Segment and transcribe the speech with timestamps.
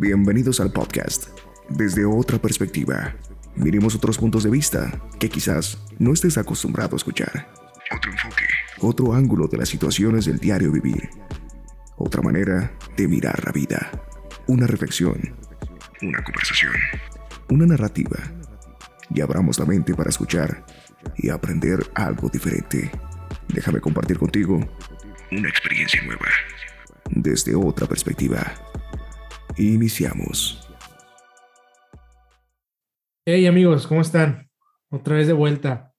[0.00, 1.26] Bienvenidos al podcast.
[1.68, 3.16] Desde otra perspectiva,
[3.56, 7.48] miremos otros puntos de vista que quizás no estés acostumbrado a escuchar.
[7.96, 8.44] Otro enfoque.
[8.78, 11.10] Otro ángulo de las situaciones del diario vivir.
[11.96, 13.90] Otra manera de mirar la vida.
[14.46, 15.34] Una reflexión.
[16.00, 16.74] Una conversación.
[17.48, 18.18] Una narrativa.
[19.12, 20.64] Y abramos la mente para escuchar
[21.16, 22.88] y aprender algo diferente.
[23.48, 24.60] Déjame compartir contigo
[25.32, 26.28] una experiencia nueva.
[27.10, 28.54] Desde otra perspectiva.
[29.58, 30.56] Iniciamos.
[33.26, 34.48] Hey amigos, ¿cómo están?
[34.88, 35.92] Otra vez de vuelta.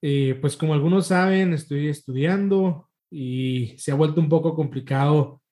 [0.00, 5.42] Eh, pues como algunos saben, estoy estudiando y se ha vuelto un poco complicado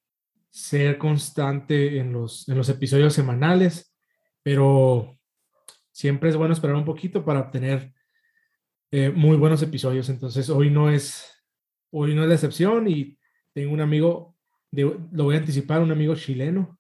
[0.50, 3.92] ser constante en los, en los episodios semanales,
[4.44, 5.18] pero
[5.90, 7.92] siempre es bueno esperar un poquito para obtener
[8.92, 10.08] eh, muy buenos episodios.
[10.10, 11.28] Entonces hoy no es,
[11.90, 13.18] hoy no es la excepción y
[13.52, 14.36] tengo un amigo,
[14.70, 16.78] de, lo voy a anticipar, un amigo chileno,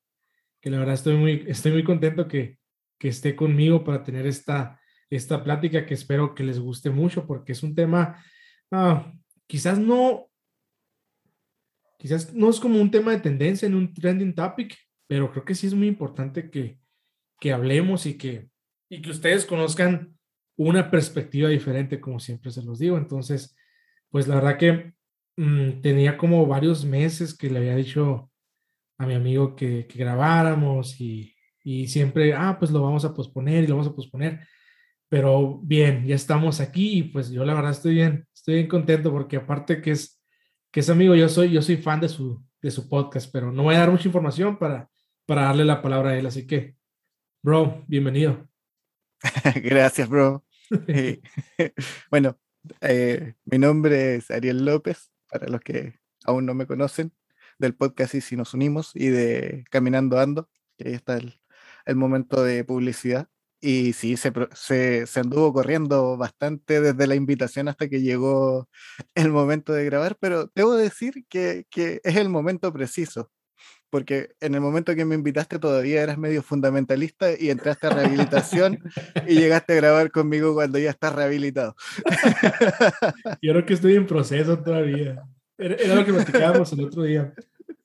[0.62, 2.56] que la verdad estoy muy, estoy muy contento que,
[2.98, 7.52] que esté conmigo para tener esta, esta plática que espero que les guste mucho porque
[7.52, 8.24] es un tema,
[8.70, 9.12] ah,
[9.46, 10.30] quizás no,
[11.98, 15.54] quizás no es como un tema de tendencia en un trending topic, pero creo que
[15.54, 16.78] sí es muy importante que,
[17.40, 18.48] que hablemos y que,
[18.88, 20.16] y que ustedes conozcan
[20.56, 22.96] una perspectiva diferente, como siempre se los digo.
[22.98, 23.56] Entonces,
[24.10, 24.94] pues la verdad que
[25.36, 28.31] mm, tenía como varios meses que le había dicho
[29.02, 33.66] a mi amigo que, grabáramos y, y, siempre, ah, pues lo vamos a posponer y
[33.66, 34.46] lo vamos a posponer.
[35.08, 39.10] Pero bien, ya estamos aquí y pues yo la verdad estoy bien, estoy bien contento
[39.10, 40.22] porque aparte que es,
[40.70, 43.64] que es amigo, yo soy, yo soy fan de su, de su podcast, pero no
[43.64, 44.88] voy a dar mucha información para,
[45.26, 46.26] para darle la palabra a él.
[46.26, 46.76] Así que,
[47.42, 48.48] bro, bienvenido.
[49.62, 50.44] Gracias, bro.
[52.10, 52.38] bueno,
[52.80, 57.12] eh, mi nombre es Ariel López, para los que aún no me conocen,
[57.62, 61.40] del podcast Y si nos unimos y de Caminando Ando, que ahí está el,
[61.86, 63.28] el momento de publicidad.
[63.60, 68.68] Y sí, se, se, se, anduvo corriendo bastante desde la invitación hasta que llegó
[69.14, 73.30] el momento de grabar, pero debo decir que, que es el momento preciso,
[73.88, 78.80] porque en el momento que me invitaste todavía eras medio fundamentalista y entraste a rehabilitación
[79.28, 81.76] y llegaste a grabar conmigo cuando ya estás rehabilitado.
[83.40, 85.22] Yo creo que estoy en proceso todavía.
[85.58, 87.32] Era, lo que platicábamos el otro día.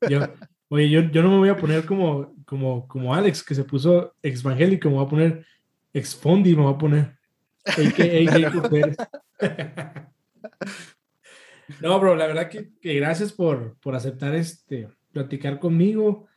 [0.10, 0.22] Yo,
[0.70, 4.14] oye, yo, yo no me voy a poner como, como, como Alex, que se puso
[4.22, 5.46] exvangélico, me voy a poner
[5.94, 7.18] exfondi, me voy a poner.
[11.82, 14.88] no, bro, la verdad que, que gracias por, por aceptar este
[15.18, 16.28] platicar conmigo,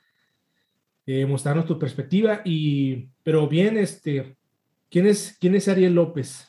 [1.07, 4.37] eh, mostrarnos tu perspectiva y, pero bien, este,
[4.89, 6.49] ¿quién es, quién es Ariel López?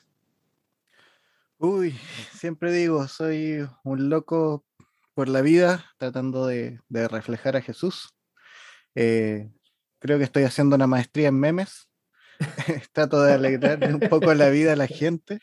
[1.57, 1.91] Uy,
[2.31, 4.63] siempre digo, soy un loco
[5.13, 8.09] por la vida, tratando de, reflejar a Jesús.
[8.95, 9.49] Eh,
[9.99, 11.89] creo que estoy haciendo una maestría en memes.
[12.93, 15.39] Trato de alegrar un poco la vida a la gente.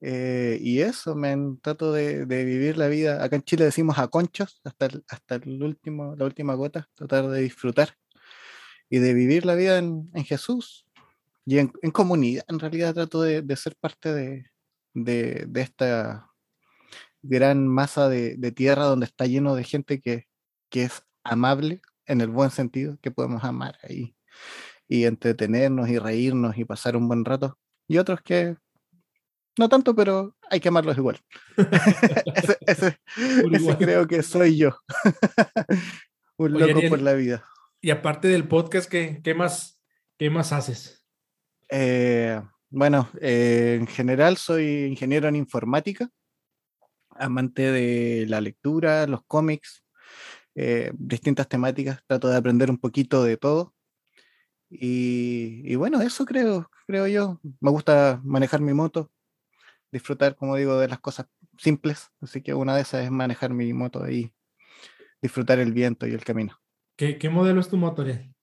[0.00, 3.22] Eh, y eso, me trato de, vivir la vida.
[3.22, 7.42] Acá en Chile decimos a conchos, hasta, hasta el último, la última gota, tratar de
[7.42, 7.96] disfrutar
[8.88, 10.86] y de vivir la vida en, Jesús
[11.44, 12.44] y en, comunidad.
[12.48, 14.50] En realidad trato de ser parte de,
[14.94, 16.29] de, esta
[17.22, 20.26] gran masa de, tierra donde está lleno de gente que,
[20.68, 24.16] que es amable en el buen sentido, que podemos amar ahí
[24.88, 27.58] y entretenernos y reírnos y pasar un buen rato.
[27.86, 28.56] Y otros que
[29.58, 31.20] no tanto, pero hay que amarlos igual.
[32.34, 32.98] ese, ese,
[33.52, 34.76] ese creo que soy yo.
[36.36, 37.44] Un Oye, loco Ariel, por la vida.
[37.80, 39.82] Y aparte del podcast, ¿qué, qué, más,
[40.18, 41.04] qué más haces?
[41.68, 46.08] Eh, bueno, eh, en general soy ingeniero en informática,
[47.20, 49.84] amante de la lectura, los cómics,
[50.54, 53.74] eh, distintas temáticas, trato de aprender un poquito de todo.
[54.68, 57.40] Y, y, bueno, eso creo, creo yo.
[57.60, 59.10] Me gusta manejar mi moto,
[59.92, 61.26] disfrutar, como digo, de las cosas
[61.58, 62.10] simples.
[62.20, 64.32] Así que una de esas es manejar mi moto y
[65.20, 66.60] disfrutar el viento y el camino.
[66.96, 68.34] ¿Qué, qué modelo es tu moto, Ariel?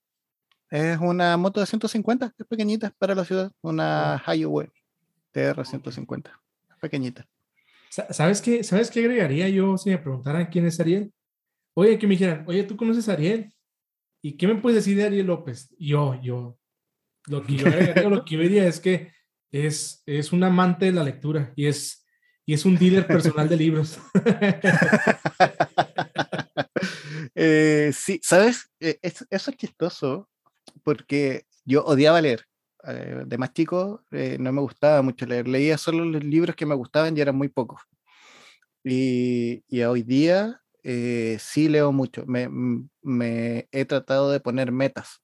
[0.69, 4.69] Es una moto de 150, es pequeñita para la ciudad, una Highway
[5.31, 6.41] TR 150,
[6.81, 7.25] pequeñita.
[8.11, 11.11] ¿Sabes qué, ¿Sabes qué agregaría yo si me preguntaran quién es Ariel?
[11.73, 13.51] Oye, que me dijeran, oye, ¿tú conoces a Ariel?
[14.21, 15.73] ¿Y qué me puedes decir de Ariel López?
[15.79, 16.59] Yo, yo,
[17.27, 19.11] lo que yo agregaría, lo que yo diría es que
[19.51, 22.05] es, es un amante de la lectura y es,
[22.45, 23.99] y es un dealer personal de libros.
[27.35, 28.69] eh, sí, ¿sabes?
[28.79, 30.29] Eh, eso es chistoso
[30.83, 32.45] porque yo odiaba leer.
[32.83, 35.47] Eh, de más chico eh, no me gustaba mucho leer.
[35.47, 37.81] Leía solo los libros que me gustaban y eran muy pocos.
[38.83, 42.25] Y, y hoy día eh, sí leo mucho.
[42.25, 42.49] Me,
[43.01, 45.21] me, he tratado de poner metas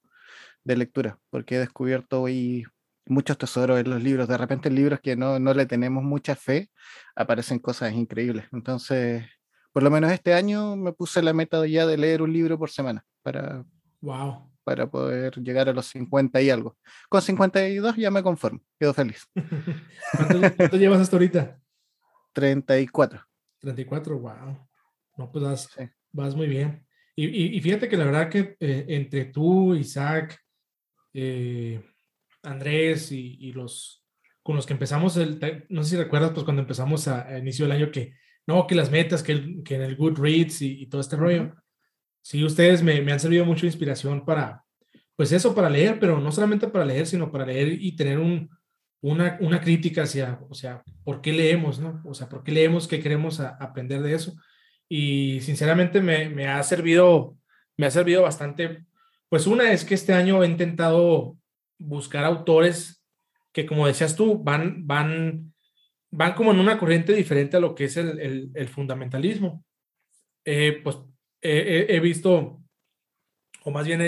[0.64, 2.66] de lectura, porque he descubierto hoy
[3.06, 4.28] muchos tesoros en los libros.
[4.28, 6.70] De repente en libros que no, no le tenemos mucha fe,
[7.14, 8.46] aparecen cosas increíbles.
[8.52, 9.24] Entonces,
[9.72, 12.70] por lo menos este año me puse la meta ya de leer un libro por
[12.70, 13.64] semana para,
[14.00, 14.53] wow.
[14.64, 16.76] Para poder llegar a los 50 y algo.
[17.08, 19.28] Con 52 ya me conformo, quedo feliz.
[20.58, 21.60] ¿Cuánto, llevas hasta ahorita?
[22.32, 23.20] 34.
[23.60, 24.68] 34, wow.
[25.16, 25.68] No, pues vas,
[26.12, 26.84] vas muy bien.
[27.14, 30.36] Y, y, fíjate que la verdad que eh, entre tú, Isaac,
[31.12, 31.80] eh,
[32.42, 34.04] Andrés y, y, los
[34.42, 37.66] con los que empezamos, el, no sé si recuerdas, pues cuando empezamos a, a inicio
[37.66, 38.14] del año que
[38.46, 41.54] no, que las metas, que, que en el Goodreads y, y todo este rollo.
[42.24, 44.64] Sí, ustedes me, me, han servido mucho de inspiración para,
[45.14, 48.48] pues eso, para leer, pero no solamente para leer, sino para leer y tener un,
[49.02, 52.00] una, una crítica hacia, o sea, ¿por qué leemos, no?
[52.06, 52.88] O sea, ¿por qué leemos?
[52.88, 54.34] ¿Qué queremos aprender de eso?
[54.88, 57.36] Y sinceramente me, me ha servido,
[57.76, 58.86] me ha servido bastante.
[59.28, 61.36] Pues una es que este año he intentado
[61.78, 63.04] buscar autores
[63.52, 65.54] que, como decías tú, van, van
[66.16, 69.64] van como en una corriente diferente a lo que es el, el, fundamentalismo.
[70.44, 70.96] Eh, pues
[71.44, 72.60] he visto,
[73.64, 74.00] o más bien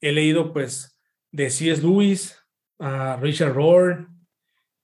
[0.00, 0.98] he, leído, pues,
[1.30, 1.82] de C.S.
[1.82, 2.38] Lewis,
[2.78, 4.08] a Richard Rohr,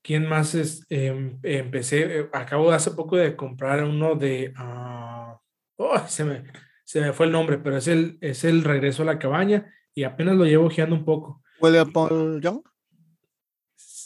[0.03, 0.87] ¿quién más es?
[0.89, 5.37] Em, empecé, eh, acabo hace poco de comprar uno de, uh,
[5.77, 6.45] oh, se, me,
[6.85, 10.05] se me fue el nombre, pero es el, es el Regreso a la Cabaña y
[10.05, 11.43] apenas lo llevo ojeando un poco.
[11.61, 12.63] William Paul Young.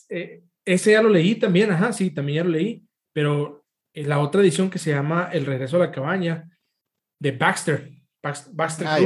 [0.08, 4.20] Eh, ese ya lo leí también, ajá, sí, también ya lo leí, pero en la
[4.20, 6.48] otra edición que se llama El regreso a la cabaña,
[7.22, 7.88] de Baxter,
[8.20, 8.98] Baxter ah,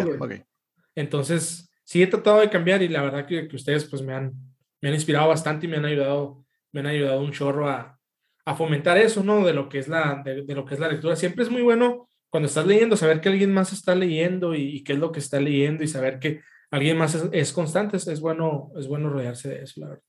[0.95, 4.33] Entonces, sí he tratado de cambiar y la verdad que, que, ustedes pues me han,
[4.81, 6.43] me han inspirado bastante y me han ayudado,
[6.73, 8.01] me han ayudado un chorro a,
[8.47, 9.45] a fomentar eso, ¿no?
[9.45, 11.15] De lo que es la, de, lo que es la lectura.
[11.15, 14.95] Siempre es muy bueno cuando estás leyendo, saber que alguien más está leyendo y, qué
[14.95, 16.41] es lo que está leyendo y saber que
[16.71, 20.05] alguien más es, es constante, es, es, bueno, es bueno rodearse de eso, la verdad.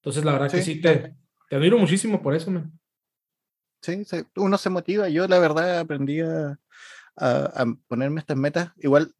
[0.00, 1.14] Entonces, la verdad que sí, te,
[1.50, 2.72] te admiro muchísimo por eso, man.
[3.82, 4.04] Sí,
[4.36, 5.10] uno se motiva.
[5.10, 6.58] Yo, la verdad, aprendí a,
[7.16, 8.72] a, ponerme estas metas.
[8.78, 9.12] Igual,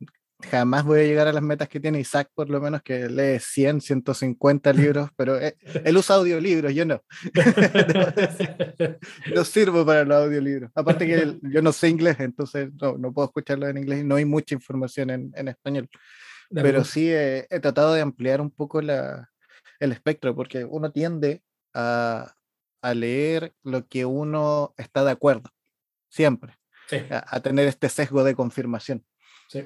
[0.51, 3.39] jamás voy a llegar a las metas que tiene Isaac, por lo menos que lee
[3.39, 5.55] 100, 150 libros, pero él,
[5.85, 7.03] él usa audiolibros, yo no.
[9.35, 10.71] no sirvo para los audiolibros.
[10.75, 14.17] Aparte que yo no sé inglés, entonces no, no puedo escucharlo en inglés y no
[14.17, 15.89] hay mucha información en, en español.
[16.51, 19.31] Pero sí he, tratado de ampliar un poco la,
[19.81, 21.43] el espectro, porque uno tiende
[21.73, 22.35] a,
[22.83, 25.49] a leer lo que uno está de acuerdo,
[26.11, 26.59] siempre,
[27.11, 29.05] a, tener este sesgo de confirmación.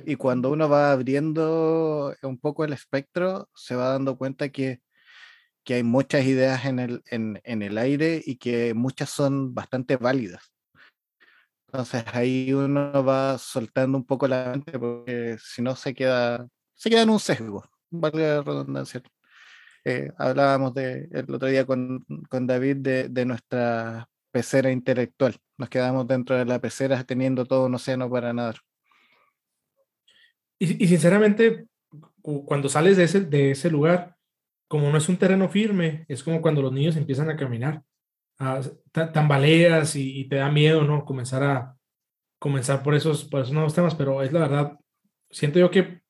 [0.05, 4.81] Y cuando uno va abriendo un poco el espectro, se va dando cuenta que,
[5.65, 9.97] que hay muchas ideas en el, en, en el aire y que muchas son bastante
[9.97, 10.53] válidas.
[11.69, 16.91] Entonces ahí uno va soltando un poco la mente porque si no se queda, se
[16.91, 19.03] queda en un sesgo, vale la redundancia.
[19.85, 25.35] Eh, hablábamos de, el otro día con, con David de, de, nuestra pecera intelectual.
[25.57, 28.57] Nos quedamos dentro de la pecera teniendo todo un océano para nadar.
[30.59, 31.69] Y, sinceramente,
[32.21, 34.15] cuando sales de ese, de ese lugar,
[34.69, 37.83] como no es un terreno firme, es como cuando los niños empiezan a caminar,
[38.39, 38.61] a,
[38.93, 41.07] tambaleas y, y, te da miedo, ¿no?
[41.07, 41.75] Comenzar a
[42.39, 44.79] comenzar por esos, por esos nuevos temas, pero es la verdad,
[45.31, 46.03] siento yo que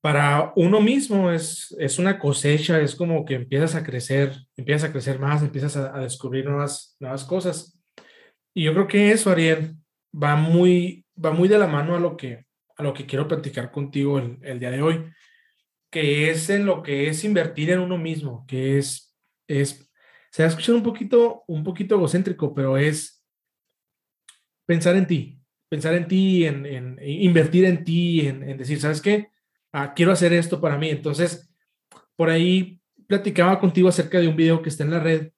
[0.00, 4.92] para uno mismo es, es una cosecha, es como que empiezas a crecer, empiezas a
[4.92, 7.78] crecer más, empiezas a, descubrir nuevas, nuevas cosas.
[8.54, 9.74] Y yo creo que eso, Ariel,
[10.14, 13.72] va muy, va muy de la mano a lo que, a lo que quiero platicar
[13.72, 15.04] contigo el, el día de hoy,
[15.90, 19.16] que es en lo que es invertir en uno mismo, que es,
[19.48, 19.90] es
[20.30, 23.24] se va a escuchar un poquito, un poquito egocéntrico, pero es
[24.64, 29.00] pensar en ti, pensar en ti, en, en invertir en ti, en, en decir, ¿sabes
[29.00, 29.30] qué?
[29.72, 30.90] Ah, quiero hacer esto para mí.
[30.90, 31.50] Entonces,
[32.16, 35.30] por ahí platicaba contigo acerca de un video que está en la red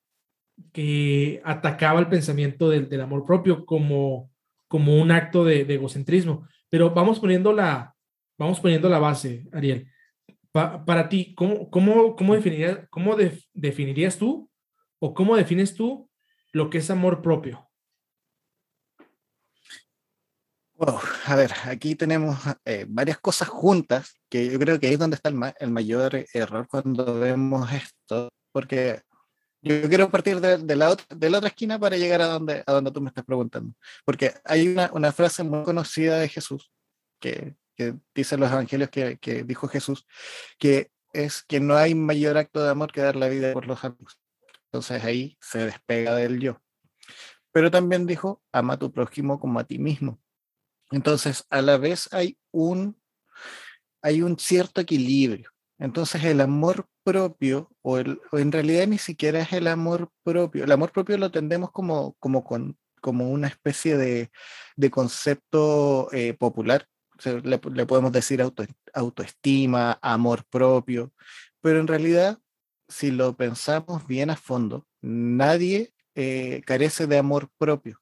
[0.72, 4.30] que atacaba el pensamiento del, del amor propio como,
[4.68, 6.46] como un acto de, egocentrismo.
[6.68, 7.94] Pero vamos poniendo la,
[8.38, 9.88] vamos poniendo la base, Ariel.
[10.52, 13.16] para ti, ¿cómo, cómo, cómo, definirías, cómo
[13.54, 14.50] definirías tú
[14.98, 16.08] o cómo defines tú
[16.52, 17.69] lo que es amor propio?
[21.26, 25.28] A ver, aquí tenemos eh, varias cosas juntas, que yo creo que es donde está
[25.28, 29.02] el, ma el mayor error cuando vemos esto, porque
[29.62, 32.72] yo quiero partir de, de, la, de, la, otra esquina para llegar a donde, a
[32.72, 36.72] donde tú me estás preguntando, porque hay una, una frase muy conocida de Jesús,
[37.20, 40.06] que, que dice los evangelios que, que dijo Jesús,
[40.58, 43.84] que es que no hay mayor acto de amor que dar la vida por los
[43.84, 44.18] amigos.
[44.66, 46.62] Entonces ahí se despega del yo.
[47.52, 50.20] Pero también dijo, ama a tu prójimo como a ti mismo.
[50.90, 53.00] Entonces, a la vez hay un,
[54.02, 55.50] hay un cierto equilibrio.
[55.78, 60.92] Entonces el amor propio, o, en realidad ni siquiera es el amor propio, el amor
[60.92, 64.30] propio lo tendemos como, como, con, como una especie de,
[64.76, 66.86] de concepto eh, popular,
[67.44, 71.12] le, podemos decir auto, autoestima, amor propio,
[71.62, 72.38] pero en realidad,
[72.88, 78.00] si lo pensamos bien a fondo, nadie eh, carece de amor propio.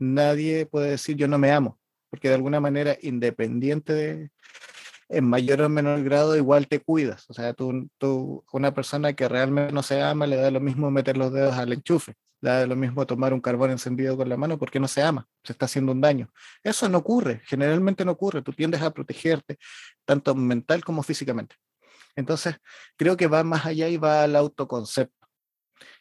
[0.00, 1.77] Nadie puede decir yo no me amo,
[2.10, 4.30] porque de alguna manera, independiente de,
[5.08, 7.28] en mayor o menor grado igual te cuidas.
[7.30, 10.90] O sea, tú, tú, una persona que realmente no se ama, le da lo mismo
[10.90, 14.36] meter los dedos al enchufe, le da lo mismo tomar un carbón encendido con la
[14.36, 16.30] mano porque no se ama, se está haciendo un daño.
[16.62, 19.58] Eso no ocurre, generalmente no ocurre, tú tiendes a protegerte,
[20.04, 21.56] tanto mental como físicamente.
[22.16, 22.56] Entonces,
[22.96, 25.14] creo que va más allá y va al autoconcepto.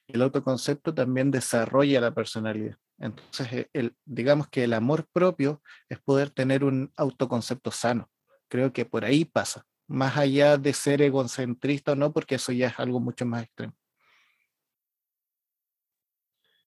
[0.07, 2.77] El autoconcepto también desarrolla la personalidad.
[2.99, 8.09] Entonces, e, el, digamos que el amor propio es poder tener un autoconcepto sano
[8.49, 12.67] Creo que por ahí pasa, más allá de ser egocentrista o no, porque eso ya
[12.67, 13.73] es algo mucho más extremo.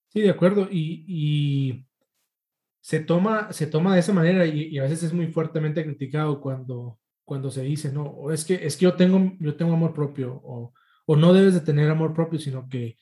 [0.09, 0.69] Sí, de acuerdo.
[0.71, 1.87] Y,
[2.81, 6.99] se, toma, se toma de esa manera y, a veces es muy fuertemente criticado cuando,
[7.25, 10.75] cuando se dice, no, es que, es que yo, tengo, yo tengo amor propio o,
[11.07, 12.97] o no debes de tener amor propio, sino que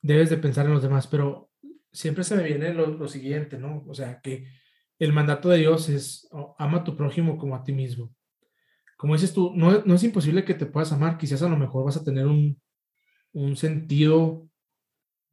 [0.00, 1.06] debes de pensar en los demás.
[1.06, 1.50] Pero
[1.92, 3.84] siempre se me viene lo, lo siguiente, ¿no?
[3.86, 4.46] O sea, que
[4.98, 8.14] el mandato de Dios es ama a tu prójimo como a ti mismo
[9.02, 11.84] como dices tú, no, no, es imposible que te puedas amar, quizás a lo mejor
[11.84, 12.62] vas a tener un,
[13.32, 14.48] un sentido,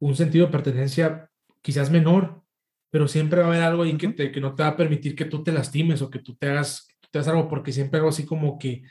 [0.00, 1.30] un sentido de pertenencia
[1.62, 2.42] quizás menor,
[2.90, 5.14] pero siempre va a haber algo ahí que, te, que no te va a permitir
[5.14, 8.08] que tú te lastimes o que tú te hagas, te hagas algo, porque siempre algo
[8.08, 8.82] así como que,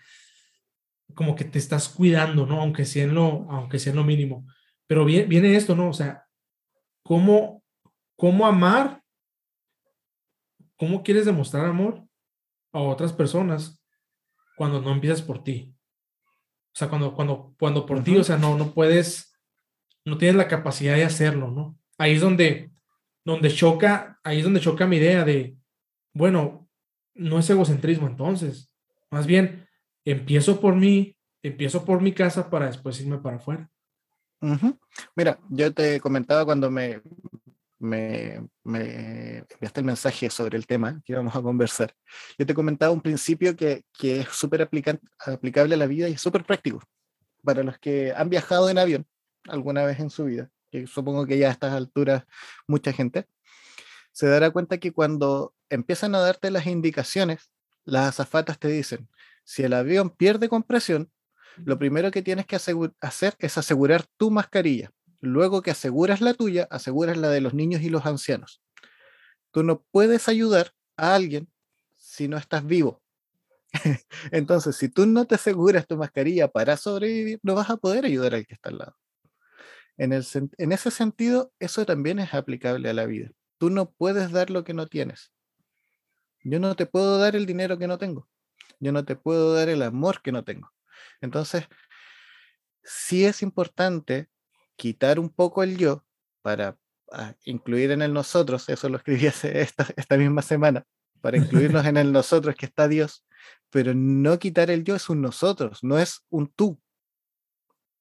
[1.14, 2.62] como que te estás cuidando, ¿no?
[2.62, 4.46] Aunque sea en lo, aunque sea en lo mínimo.
[4.88, 5.90] Pero viene, viene esto, ¿no?
[5.90, 6.24] O sea,
[7.04, 7.59] ¿cómo,
[8.20, 9.02] cómo amar?
[10.78, 12.04] ¿Cómo quieres demostrar amor
[12.72, 13.80] a otras personas
[14.60, 15.74] cuando no empiezas por ti.
[16.74, 19.34] O sea, cuando, cuando, cuando por ti, o sea, no, no puedes,
[20.06, 21.78] no tienes la capacidad de hacerlo, ¿no?
[21.98, 22.70] Ahí es donde,
[23.24, 25.56] donde choca, ahí es donde choca mi idea de,
[26.14, 26.70] bueno,
[27.14, 28.74] no es egocentrismo entonces,
[29.10, 29.66] más bien
[30.06, 33.70] empiezo por mí, empiezo por mi casa para después irme para afuera.
[35.16, 37.02] Mira, yo te comentaba cuando me,
[37.80, 41.94] me, me, enviaste el mensaje sobre el tema que íbamos a conversar.
[42.38, 46.22] Yo te comentaba un principio que, que es súper aplicable a la vida y es
[46.22, 46.82] súper práctico
[47.44, 49.08] para los que han viajado en avión
[49.48, 52.26] alguna vez en su vida, que supongo que ya a estas alturas
[52.68, 53.28] mucha gente,
[54.12, 57.52] se dará cuenta que cuando empiezan a darte las indicaciones,
[57.86, 59.08] las azafatas te dicen,
[59.44, 61.10] si el avión pierde compresión,
[61.58, 64.92] lo primero que tienes que hacer es asegurar tu mascarilla.
[65.22, 68.62] Luego que aseguras la tuya, aseguras la de los niños y los ancianos.
[69.52, 71.52] Tú no puedes ayudar a alguien
[71.98, 73.02] si no estás vivo.
[74.32, 78.36] Entonces, si tú no te aseguras tu mascarilla para sobrevivir, no vas a poder ayudar
[78.36, 78.96] al que está al lado.
[79.98, 80.26] En, el,
[80.58, 83.32] en ese sentido, eso también es aplicable a la vida.
[83.58, 85.34] Tú no puedes dar lo que no tienes.
[86.44, 88.30] Yo no te puedo dar el dinero que no tengo.
[88.80, 90.72] Yo no te puedo dar el amor que no tengo.
[91.20, 91.66] Entonces,
[92.84, 94.30] sí es importante
[94.80, 96.06] quitar un poco el yo
[96.42, 96.78] para
[97.12, 100.86] ah, incluir en el nosotros, eso lo escribí esta, esta misma semana,
[101.22, 103.26] para incluirnos en el nosotros que está Dios,
[103.70, 106.80] pero no quitar el yo es un nosotros, no es un tú.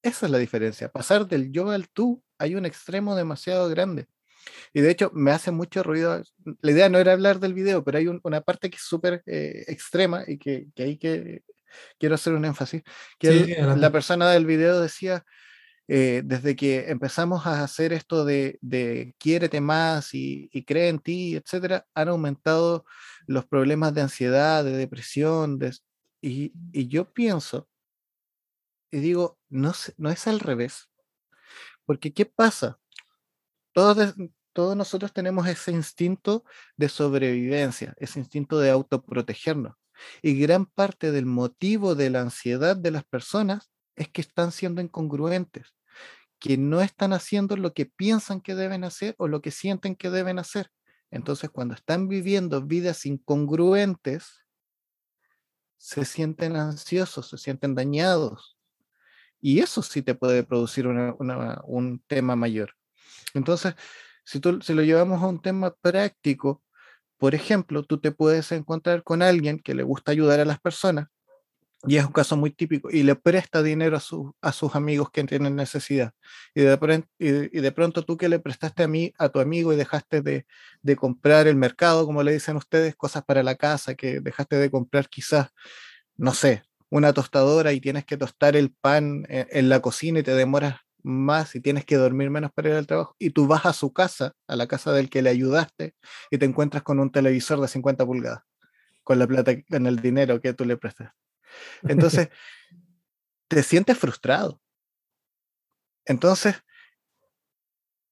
[0.02, 0.88] Esa es la diferencia.
[0.88, 4.06] Pasar del yo al tú hay un extremo demasiado grande.
[4.72, 6.22] Y de hecho me hace mucho ruido.
[6.60, 9.64] La idea no era hablar del video, pero hay una parte que es súper eh,
[9.66, 11.42] extrema y que, que ahí que
[11.98, 12.82] quiero hacer un énfasis.
[13.18, 15.24] Que la persona del video decía,
[15.90, 21.34] eh, desde que empezamos a hacer esto de, de quiérete más y, cree en ti,
[21.36, 22.84] etcétera, han aumentado
[23.26, 25.58] los problemas de ansiedad, de depresión,
[26.20, 26.52] y,
[26.88, 27.68] yo pienso
[28.90, 30.90] y digo, no, no es al revés,
[31.86, 32.78] porque ¿qué pasa?
[33.72, 34.14] Todos,
[34.52, 36.44] todos nosotros tenemos ese instinto
[36.76, 39.74] de sobrevivencia, ese instinto de autoprotegernos.
[40.22, 44.80] Y gran parte del motivo de la ansiedad de las personas es que están siendo
[44.80, 45.74] incongruentes
[46.38, 50.10] que no están haciendo lo que piensan que deben hacer o lo que sienten que
[50.10, 50.70] deben hacer.
[51.10, 54.44] Entonces, cuando están viviendo vidas incongruentes,
[55.78, 58.58] se sienten ansiosos, se sienten dañados.
[59.40, 62.74] Y eso sí te puede producir un tema mayor.
[63.34, 63.74] Entonces,
[64.24, 66.62] si, tú, si lo llevamos a un tema práctico,
[67.16, 71.08] por ejemplo, tú te puedes encontrar con alguien que le gusta ayudar a las personas,
[71.86, 74.02] y es un caso muy típico, y le presta dinero a,
[74.48, 76.12] a sus amigos que tienen necesidad.
[76.54, 79.76] Y de, y, de, pronto tú que le prestaste a, mí, a tu amigo y
[79.76, 80.46] dejaste de,
[80.82, 84.70] de, comprar el mercado, como le dicen ustedes, cosas para la casa, que dejaste de
[84.70, 85.50] comprar quizás,
[86.16, 90.22] no sé, una tostadora y tienes que tostar el pan en, en la cocina y
[90.24, 93.66] te demoras más y tienes que dormir menos para ir al trabajo, y tú vas
[93.66, 95.94] a su casa, a la casa del que le ayudaste,
[96.30, 98.42] y te encuentras con un televisor de 50 pulgadas,
[99.04, 101.12] con la plata, con el dinero que tú le prestas.
[101.82, 102.28] Entonces,
[103.48, 104.60] te sientes frustrado.
[106.04, 106.56] Entonces,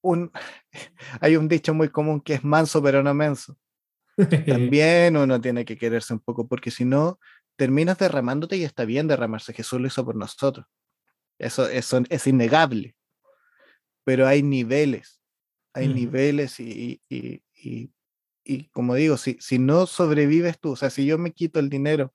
[0.02, 0.30] un,
[1.20, 3.58] hay un dicho muy común que es manso pero no menso.
[4.46, 7.18] También uno tiene que quererse un poco, porque si no,
[7.56, 9.52] terminas derramándote y está bien derramarse.
[9.52, 10.66] Jesús lo hizo por nosotros.
[11.38, 12.96] Eso, eso es innegable.
[14.04, 15.20] Pero hay niveles,
[15.74, 17.90] hay niveles y, y, y,
[18.44, 21.68] y, como digo, si, si no sobrevives tú, o sea, si yo me quito el
[21.68, 22.14] dinero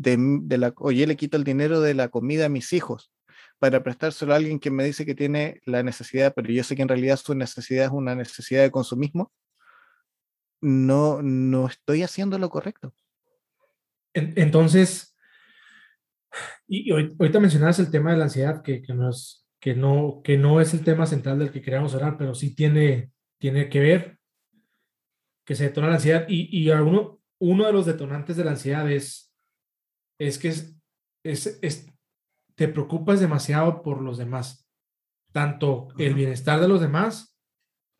[0.00, 3.10] de, la, o yo le quito el dinero de la comida a mis hijos
[3.58, 6.82] para prestárselo a alguien que me dice que tiene la necesidad, pero yo sé que
[6.82, 9.32] en realidad su necesidad es una necesidad de consumismo,
[10.60, 12.94] no, no estoy haciendo lo correcto.
[14.14, 15.16] Entonces,
[16.66, 20.36] y ahorita mencionabas el tema de la ansiedad, que, que, no es, que, no, que
[20.36, 24.18] no es el tema central del que queríamos hablar, pero sí tiene, tiene que ver
[25.44, 26.26] que se detona la ansiedad.
[26.28, 29.27] Y, y alguno, uno de los detonantes de la ansiedad es,
[30.18, 30.76] es que es,
[31.24, 31.86] es, es,
[32.54, 34.68] te preocupas demasiado por los demás,
[35.32, 37.36] tanto el bienestar de los demás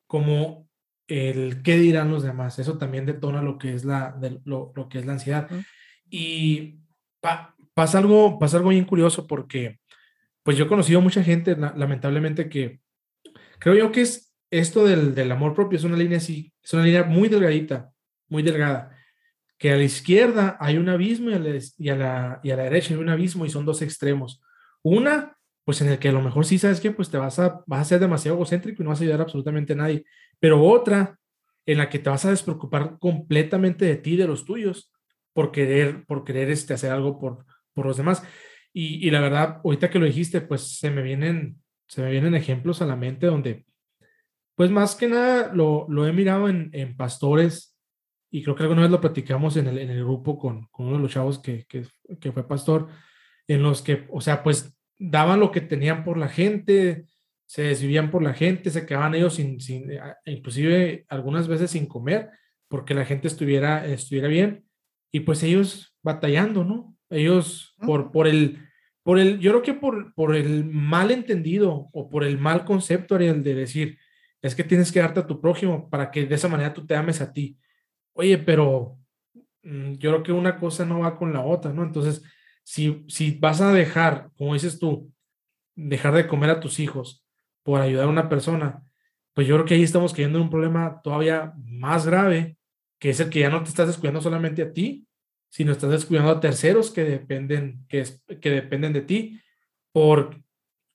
[0.07, 0.69] como
[1.07, 2.59] el qué dirán los demás.
[2.59, 5.49] Eso también detona lo que es la, de, lo, lo, que es la ansiedad.
[6.11, 6.81] Y
[7.21, 9.79] pa, pasa algo, pasa algo bien curioso porque,
[10.43, 12.81] pues yo he conocido mucha gente, lamentablemente, que
[13.59, 16.85] creo yo que es esto del, del amor propio, es una línea así, es una
[16.85, 17.93] línea muy delgadita,
[18.29, 18.98] muy delgada,
[19.59, 23.00] que a la izquierda hay un abismo y a la, y a la, derecha hay
[23.00, 24.41] un abismo y son dos extremos.
[24.83, 27.62] Una, pues en el que a lo mejor sí sabes que pues te vas a,
[27.67, 30.05] vas a ser demasiado egocéntrico y no vas a ayudar absolutamente a nadie,
[30.38, 31.19] pero otra
[31.67, 34.91] en la que te vas a despreocupar completamente de ti, de los tuyos,
[35.35, 38.23] por querer, por querer este, hacer algo por, por los demás.
[38.73, 42.35] Y, y, la verdad, ahorita que lo dijiste, pues se me vienen, se me vienen
[42.35, 43.67] ejemplos a la mente donde,
[44.54, 47.68] pues más que nada lo, lo he mirado en, en, pastores
[48.30, 50.97] y creo que alguna vez lo platicamos en el, en el grupo con, con, uno
[50.97, 51.86] de los chavos que, que,
[52.21, 52.88] que, fue pastor,
[53.47, 57.06] en los que, o sea, pues daban lo que tenían por la gente,
[57.47, 59.91] se desvivían por la gente, se quedaban ellos sin, sin
[60.26, 62.30] inclusive algunas veces sin comer,
[62.69, 64.67] porque la gente estuviera, estuviera bien,
[65.10, 66.95] y pues ellos batallando, ¿no?
[67.08, 68.58] Ellos, por, por el,
[69.02, 73.14] por el, yo creo que por, por el mal entendido o por el mal concepto,
[73.14, 73.99] Ariel, de decir,
[74.43, 76.95] es que tienes que darte a tu prójimo para que de esa manera tú te
[76.95, 77.58] ames a ti.
[78.19, 78.99] Oye, pero
[79.63, 81.85] mm, yo creo que una cosa no va con la otra, ¿no?
[81.85, 82.25] Entonces,
[82.65, 85.13] si, si vas a dejar, como dices tú,
[85.76, 87.25] dejar de comer a tus hijos
[87.63, 88.83] por ayudar a una persona,
[89.35, 92.59] pues yo creo que ahí estamos cayendo en un problema todavía más grave,
[92.99, 95.07] que es el que ya no te estás descuidando solamente a ti,
[95.49, 98.04] sino estás descuidando a terceros que dependen, que,
[98.41, 99.41] que dependen de ti
[99.93, 100.43] por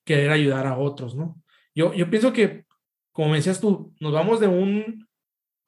[0.03, 1.41] querer ayudar a otros, ¿no?
[1.73, 2.65] Yo, yo pienso que,
[3.13, 5.07] como decías tú, nos vamos de un,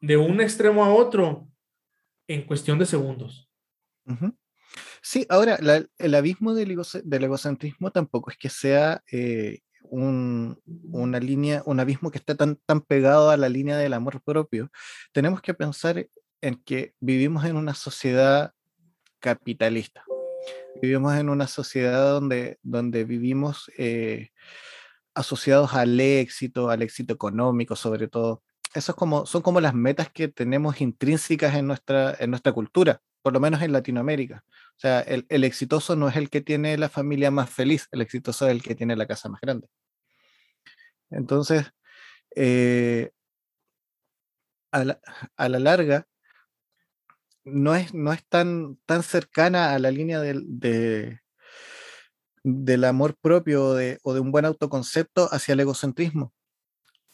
[0.06, 1.48] de un extremo a otro
[2.28, 3.50] en cuestión de segundos.
[5.02, 5.58] Sí, ahora,
[5.98, 10.60] el abismo del, del, egocentrismo tampoco es que sea eh, un,
[10.92, 14.70] una línea, un abismo que esté tan, tan pegado a la línea del amor propio.
[15.12, 16.08] Tenemos que pensar
[16.42, 18.54] en que vivimos en una sociedad
[19.20, 20.04] capitalista.
[20.82, 24.30] Vivimos en una sociedad donde, donde vivimos eh,
[25.16, 28.44] asociados al éxito, al éxito económico sobre todo.
[28.76, 33.02] Eso es como, son como las metas que tenemos intrínsecas en nuestra, en nuestra cultura,
[33.22, 34.44] por lo menos en Latinoamérica.
[34.50, 38.46] O sea, el, exitoso no es el que tiene la familia más feliz, el exitoso
[38.48, 39.70] es el que tiene la casa más grande.
[41.10, 41.72] Entonces,
[42.36, 43.12] eh,
[44.72, 45.00] a, la,
[45.38, 46.08] a la larga,
[47.46, 51.22] no es, no es tan, tan cercana a la línea del, de,
[52.44, 56.34] del amor propio de, o de un buen autoconcepto hacia el egocentrismo.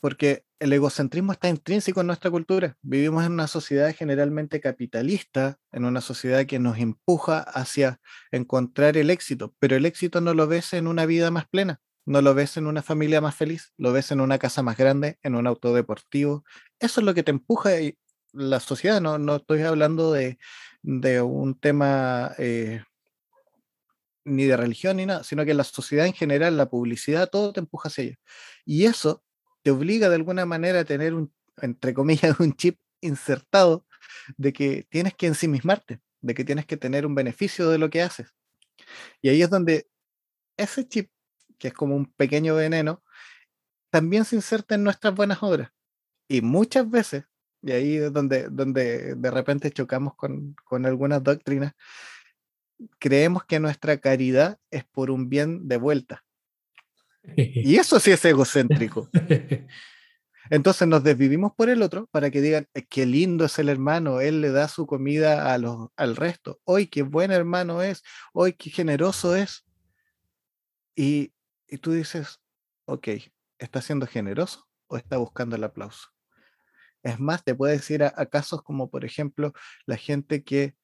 [0.02, 2.76] Porque el egocentrismo está intrínseco en nuestra cultura.
[2.82, 9.10] Vivimos en una sociedad generalmente capitalista, en una sociedad que nos empuja hacia encontrar el
[9.10, 12.58] éxito, pero el éxito no lo ves en una vida más plena, no lo ves
[12.58, 15.74] en una familia más feliz, lo ves en una casa más grande, en un auto
[15.74, 16.44] deportivo.
[16.80, 17.98] Eso es lo que te empuja y,
[18.34, 20.38] la sociedad, no, no estoy hablando de,
[20.82, 22.84] de un tema eh,
[24.26, 27.60] ni de religión ni nada, sino que la sociedad en general, la publicidad, todo te
[27.60, 28.16] empuja hacia ella.
[28.66, 29.24] Y eso
[29.64, 33.86] te obliga de alguna manera a tener un, entre comillas, un chip insertado
[34.38, 38.02] de que tienes que ensimismarte, de que tienes que tener un beneficio de lo que
[38.02, 38.34] haces.
[39.22, 39.88] Y ahí es donde
[40.58, 41.12] ese chip,
[41.58, 43.04] que es como un pequeño veneno,
[43.90, 45.72] también se inserta en nuestras buenas obras.
[46.28, 47.26] Y muchas veces
[47.62, 51.74] y ahí es donde, donde de repente chocamos con, con algunas doctrinas,
[53.00, 56.24] creemos que nuestra caridad es por un bien de vuelta.
[57.36, 59.10] Y eso sí es egocéntrico.
[60.50, 64.42] Entonces nos desvivimos por el otro para que digan, qué lindo es el hermano, él
[64.42, 66.60] le da su comida a los, al resto.
[66.66, 68.04] Hoy qué buen hermano es,
[68.34, 69.66] hoy qué generoso es.
[70.94, 71.34] Y,
[71.70, 72.42] y tú dices,
[72.84, 73.08] ok,
[73.60, 76.10] ¿está siendo generoso o está buscando el aplauso?
[77.02, 79.54] Es más, te puedes decir a, casos como, por ejemplo,
[79.86, 80.76] la gente que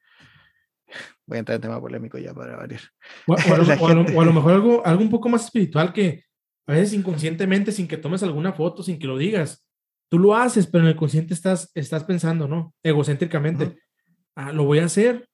[1.25, 2.81] voy a entrar en tema polémico ya para variar.
[3.27, 6.26] O, a, lo, mejor algo, algo un poco más espiritual que
[6.67, 9.65] a veces inconscientemente, sin que tomes alguna foto, sin que lo digas,
[10.09, 12.75] tú lo haces, pero en el consciente estás, estás pensando, ¿no?
[12.83, 13.77] Egocéntricamente,
[14.35, 15.29] ah, lo voy a hacer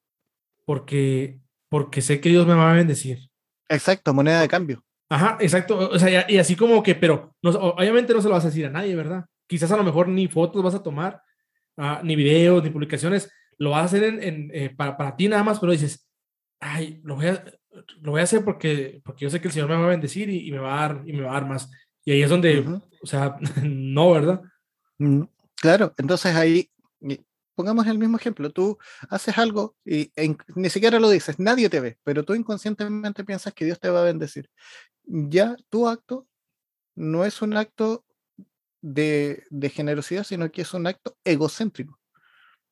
[0.65, 3.30] porque, porque sé que Dios me va a bendecir.
[3.67, 4.84] Exacto, moneda de cambio.
[5.10, 5.89] Ajá, exacto.
[5.89, 8.65] O sea, y, así como que, pero no, obviamente no se lo vas a decir
[8.65, 9.26] a nadie, ¿verdad?
[9.48, 11.22] Quizás a lo mejor ni fotos vas a tomar,
[11.78, 13.32] ah, ni videos, ni publicaciones.
[13.58, 16.08] Lo vas a hacer en, eh, para, para ti nada más, pero dices,
[16.60, 17.43] ay, lo voy a,
[18.02, 20.30] lo voy a hacer porque, porque yo sé que el Señor me va a bendecir
[20.30, 21.70] y, me, va a dar, y me va a dar más.
[22.06, 22.60] Y ahí es donde,
[23.02, 24.42] o sea, no, ¿verdad?
[24.98, 25.24] Mm,
[25.56, 26.70] claro, entonces ahí,
[27.56, 28.78] pongamos el mismo ejemplo, tú
[29.10, 33.54] haces algo y e ni siquiera lo dices, nadie te ve, pero tú inconscientemente piensas
[33.54, 34.50] que Dios te va a bendecir.
[35.06, 36.28] Ya tu acto
[36.96, 38.06] no es un acto
[38.82, 42.00] de, de generosidad, sino que es un acto egocéntrico,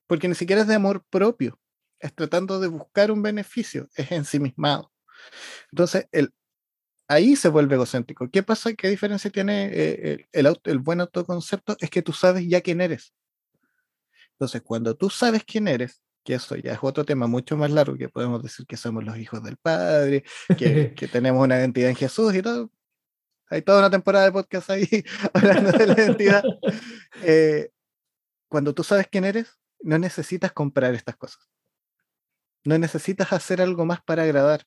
[0.07, 1.59] porque ni siquiera es de amor propio,
[2.01, 4.91] es tratando de buscar un beneficio, es ensimismado.
[5.71, 6.33] Entonces, el,
[7.07, 8.29] ahí se vuelve egocéntrico.
[8.29, 8.73] ¿Qué pasa?
[8.73, 11.75] ¿Qué diferencia tiene eh, el, el, buen autoconcepto?
[11.79, 13.13] Es que tú sabes ya quién eres.
[14.33, 17.97] Entonces, cuando tú sabes quién eres, que eso ya es otro tema mucho más largo,
[17.97, 20.23] que podemos decir que somos los hijos del Padre,
[20.57, 22.71] que, que tenemos una identidad en Jesús y todo.
[23.49, 24.87] Hay toda una temporada de podcast ahí
[25.33, 26.43] hablando de la identidad.
[27.23, 27.69] Eh,
[28.47, 31.47] cuando tú sabes quién eres, no necesitas comprar estas cosas.
[32.63, 34.63] No necesitas hacer algo más para agradar.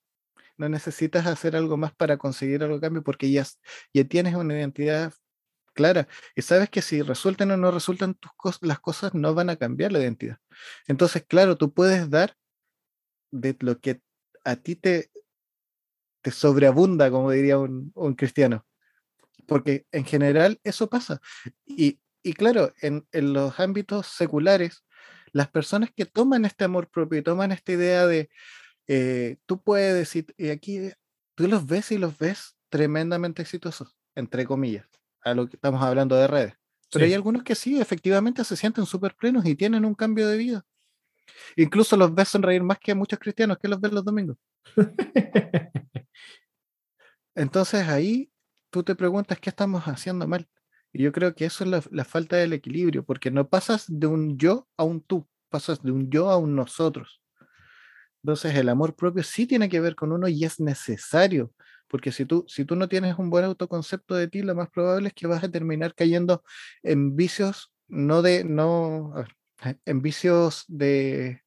[0.57, 3.45] No necesitas hacer algo más para conseguir algo cambio porque ya,
[3.93, 5.13] ya tienes una identidad
[5.75, 8.31] clara y sabes que si resultan o no resultan tus
[8.63, 10.39] las cosas no van a cambiar la identidad.
[10.87, 12.37] Entonces, claro, tú puedes dar
[13.33, 14.01] de lo que
[14.45, 15.11] a ti te,
[16.23, 18.65] te sobreabunda, como diría un, cristiano.
[19.47, 21.21] Porque en general eso pasa.
[21.67, 21.99] Y,
[22.35, 24.84] claro, en, en, los ámbitos seculares,
[25.35, 28.31] las personas que toman este amor propio y toman esta idea de,
[28.87, 30.93] eh, tú puedes decir, y aquí
[31.35, 34.87] tú los ves y los ves tremendamente exitosos, entre comillas,
[35.23, 36.55] a lo que estamos hablando de redes.
[36.93, 40.37] Pero hay algunos que sí, efectivamente se sienten súper plenos y tienen un cambio de
[40.37, 40.65] vida.
[41.57, 44.37] Incluso los ves sonreír más que muchos cristianos que los ven los domingos.
[47.35, 48.31] Entonces ahí
[48.71, 50.49] tú te preguntas qué estamos haciendo mal.
[50.95, 54.39] Y yo creo que eso es la, falta del equilibrio, porque no pasas de un
[54.39, 57.21] yo a un tú, pasas de un yo a un nosotros.
[58.23, 61.53] Entonces el amor propio sí tiene que ver con uno y es necesario,
[61.89, 65.09] porque si tú, si tú no tienes un buen autoconcepto de ti, lo más probable
[65.09, 66.45] es que vas a terminar cayendo
[66.85, 69.15] en vicios, no de, no,
[69.85, 71.43] en vicios de,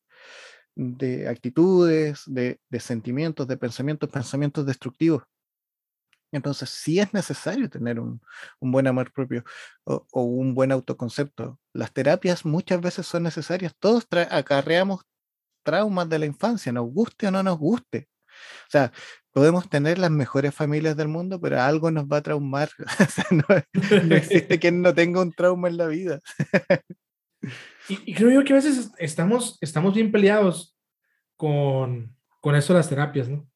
[0.75, 5.23] de actitudes, de, de sentimientos, de pensamientos, pensamientos destructivos.
[6.31, 8.21] Entonces, sí es necesario tener un,
[8.59, 9.43] buen amor propio
[9.85, 11.59] o, un buen autoconcepto.
[11.73, 13.73] Las terapias muchas veces son necesarias.
[13.79, 15.01] Todos acarreamos
[15.63, 18.09] traumas de la infancia, nos guste o no nos guste.
[18.67, 18.91] O sea,
[19.31, 22.69] podemos tener las mejores familias del mundo, pero algo nos va a traumar.
[23.31, 26.21] no, existe quien no tenga un trauma en la vida.
[27.87, 30.75] y, creo yo que a veces estamos, estamos bien peleados
[31.35, 33.47] con, con eso de las terapias, ¿no?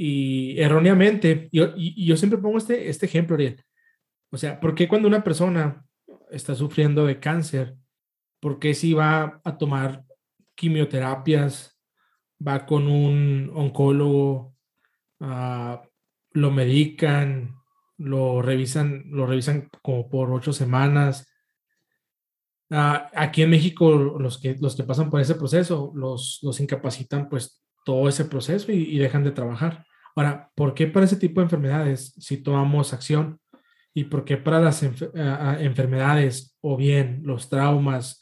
[0.00, 3.60] Y erróneamente, y, yo siempre pongo este, este ejemplo, Ariel.
[4.30, 5.84] O sea, ¿por qué cuando una persona
[6.30, 7.74] está sufriendo de cáncer,
[8.40, 10.04] por qué si va a tomar
[10.54, 11.76] quimioterapias,
[12.46, 14.54] va con un oncólogo,
[15.18, 15.78] uh,
[16.30, 17.56] lo medican,
[17.96, 21.26] lo revisan, lo revisan como por ocho semanas?
[22.70, 27.28] Uh, aquí en México, los que, los que pasan por ese proceso, los, los incapacitan
[27.28, 29.87] pues todo ese proceso y dejan de trabajar.
[30.18, 33.38] Ahora, ¿por qué para ese tipo de enfermedades si tomamos acción?
[33.94, 38.20] ¿Y por qué para las enfermedades o bien los traumas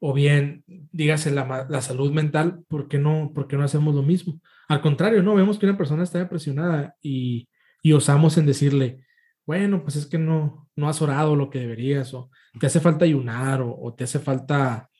[0.00, 4.02] o bien, dígase, la, la, salud mental, ¿por qué, no, ¿por qué no hacemos lo
[4.02, 4.40] mismo?
[4.66, 7.48] Al contrario, no vemos que una persona está depresionada y,
[7.84, 9.04] y osamos en decirle,
[9.46, 13.04] bueno, pues es que no, no has orado lo que deberías, o te hace falta
[13.04, 14.90] ayunar, o, o te hace falta,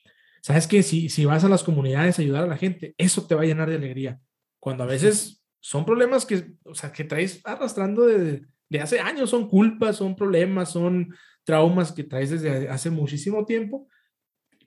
[0.40, 3.34] sabes que si, si vas a las comunidades a ayudar a la gente, eso te
[3.34, 4.20] va a llenar de alegría.
[4.60, 9.30] Cuando a veces son problemas que, o sea, que traes arrastrando de, de hace años,
[9.30, 13.88] son culpas, son problemas, son traumas que traes desde hace muchísimo tiempo,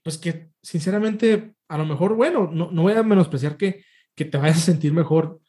[0.04, 3.84] pues que sinceramente, a lo mejor, bueno, no, no voy a menospreciar que,
[4.16, 5.40] que te vayas a sentir mejor,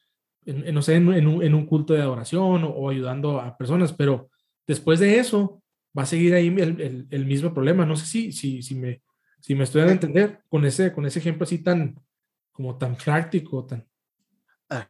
[0.45, 4.31] en, no sé, en, un, culto de adoración o, ayudando a personas, pero
[4.67, 5.63] después de eso
[5.97, 7.87] va a seguir ahí el, mismo problema.
[7.87, 9.03] No sé si, si, si, me,
[9.41, 11.97] si me estoy a entender con ese, con ese ejemplo así tan,
[12.51, 13.87] como tan práctico, tan...
[14.69, 14.87] Ah,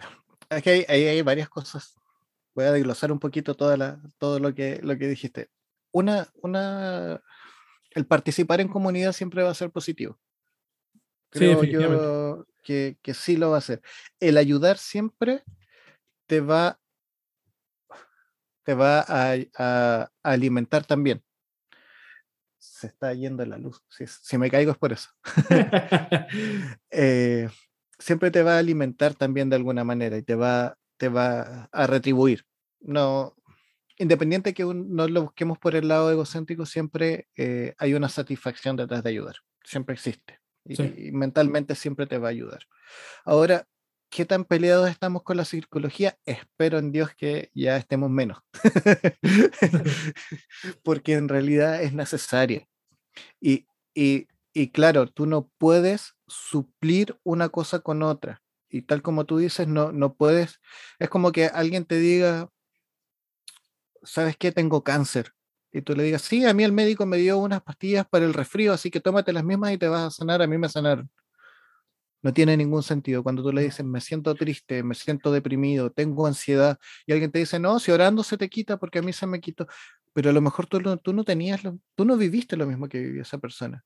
[0.52, 1.94] aquí hay, hay, varias cosas.
[2.54, 5.50] Voy a desglosar un poquito toda la, todo lo que, lo que dijiste.
[5.90, 7.22] Una, una,
[7.90, 10.18] el participar en comunidad siempre va a ser positivo.
[11.30, 13.80] Creo yo que, que, sí lo va a hacer.
[14.20, 15.44] El ayudar siempre
[16.26, 16.78] te va,
[18.64, 21.22] te va a, a, alimentar también.
[22.58, 23.82] Se está yendo la luz.
[23.88, 25.08] Si, si me caigo es por eso.
[26.90, 27.48] eh,
[28.02, 31.86] siempre te va a alimentar también de alguna manera y te va, te va a
[31.86, 32.44] retribuir.
[32.80, 33.36] No,
[33.96, 39.04] independiente que no lo busquemos por el lado egocéntrico, siempre eh, hay una satisfacción detrás
[39.04, 39.36] de ayudar.
[39.64, 40.40] Siempre existe.
[40.64, 42.62] Y, mentalmente siempre te va a ayudar.
[43.24, 43.66] Ahora,
[44.10, 46.18] ¿qué tan peleados estamos con la psicología?
[46.26, 48.38] Espero en Dios que ya estemos menos.
[50.84, 52.68] Porque en realidad es necesaria.
[53.40, 58.42] Y, y, y claro, tú no puedes suplir una cosa con otra.
[58.68, 60.60] Y tal como tú dices, no, no puedes,
[60.98, 62.48] es como que alguien te diga,
[64.02, 64.52] ¿sabes qué?
[64.52, 65.32] Tengo cáncer.
[65.72, 68.34] Y tú le digas, sí, a mí el médico me dio unas pastillas para el
[68.34, 71.10] resfrío, así que tómate las mismas y te vas a sanar, a mí me sanaron.
[72.22, 73.22] No tiene ningún sentido.
[73.22, 77.40] Cuando tú le dices, me siento triste, me siento deprimido, tengo ansiedad, y alguien te
[77.40, 79.66] dice, no, si orando se te quita porque a mí se me quitó.
[80.12, 81.62] Pero a lo mejor tú, tú no tenías,
[81.94, 83.84] tú no viviste lo mismo que vivió esa persona.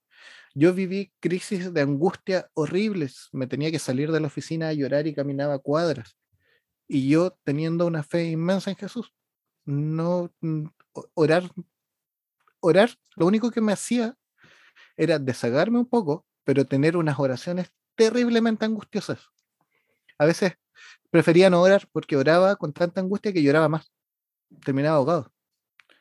[0.55, 3.29] Yo viví crisis de angustia horribles.
[3.33, 6.17] Me tenía que salir de la oficina a llorar y caminaba cuadras.
[6.89, 9.13] Y yo teniendo una fe inmensa en Jesús.
[9.67, 10.67] No mm,
[11.15, 11.51] orar,
[12.61, 14.17] orar, lo único que me hacía
[14.97, 19.29] era desagarme un poco, pero tener unas oraciones terriblemente angustiosas.
[20.19, 20.55] A veces
[21.11, 23.93] prefería no orar porque oraba con tanta angustia que lloraba más.
[24.65, 25.33] Terminaba ahogado.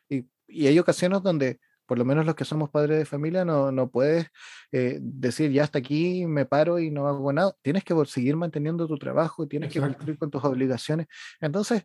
[0.08, 3.72] Y, y hay ocasiones donde por lo menos los que somos padres de familia, no,
[3.72, 4.28] no puedes
[4.72, 7.56] eh, decir ya hasta aquí me paro y no hago nada.
[7.62, 11.08] Tienes que seguir manteniendo tu trabajo y tienes que cumplir con tus obligaciones.
[11.40, 11.84] Entonces,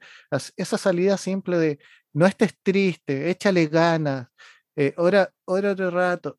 [0.57, 1.79] esa salida simple de
[2.13, 4.29] no estés triste, échale ganas,
[4.77, 6.39] eh, ora, ora otro rato,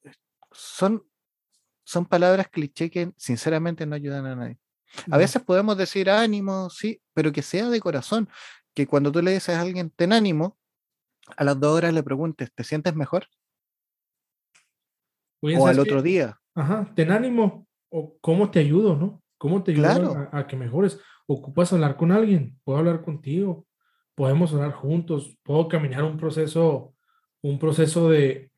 [0.52, 1.04] son,
[1.84, 4.60] son palabras cliché que sinceramente no ayudan a nadie.
[5.10, 8.30] A veces podemos decir ánimo, sí, pero que sea de corazón,
[8.74, 10.58] que cuando tú le dices a alguien ten ánimo,
[11.38, 13.28] a las dos horas le preguntes, ¿te sientes mejor?
[15.42, 16.38] O al otro día.
[16.54, 19.22] Ajá, ten ánimo, o cómo te ayudo, ¿no?
[19.38, 21.00] ¿Cómo te ayudo a, que mejores?
[21.26, 22.60] ¿Ocupas hablar con alguien?
[22.64, 23.66] ¿Puedo hablar contigo?
[24.16, 25.38] ¿Podemos orar juntos?
[25.44, 26.94] ¿Puedo caminar un proceso,
[27.42, 28.52] un proceso de,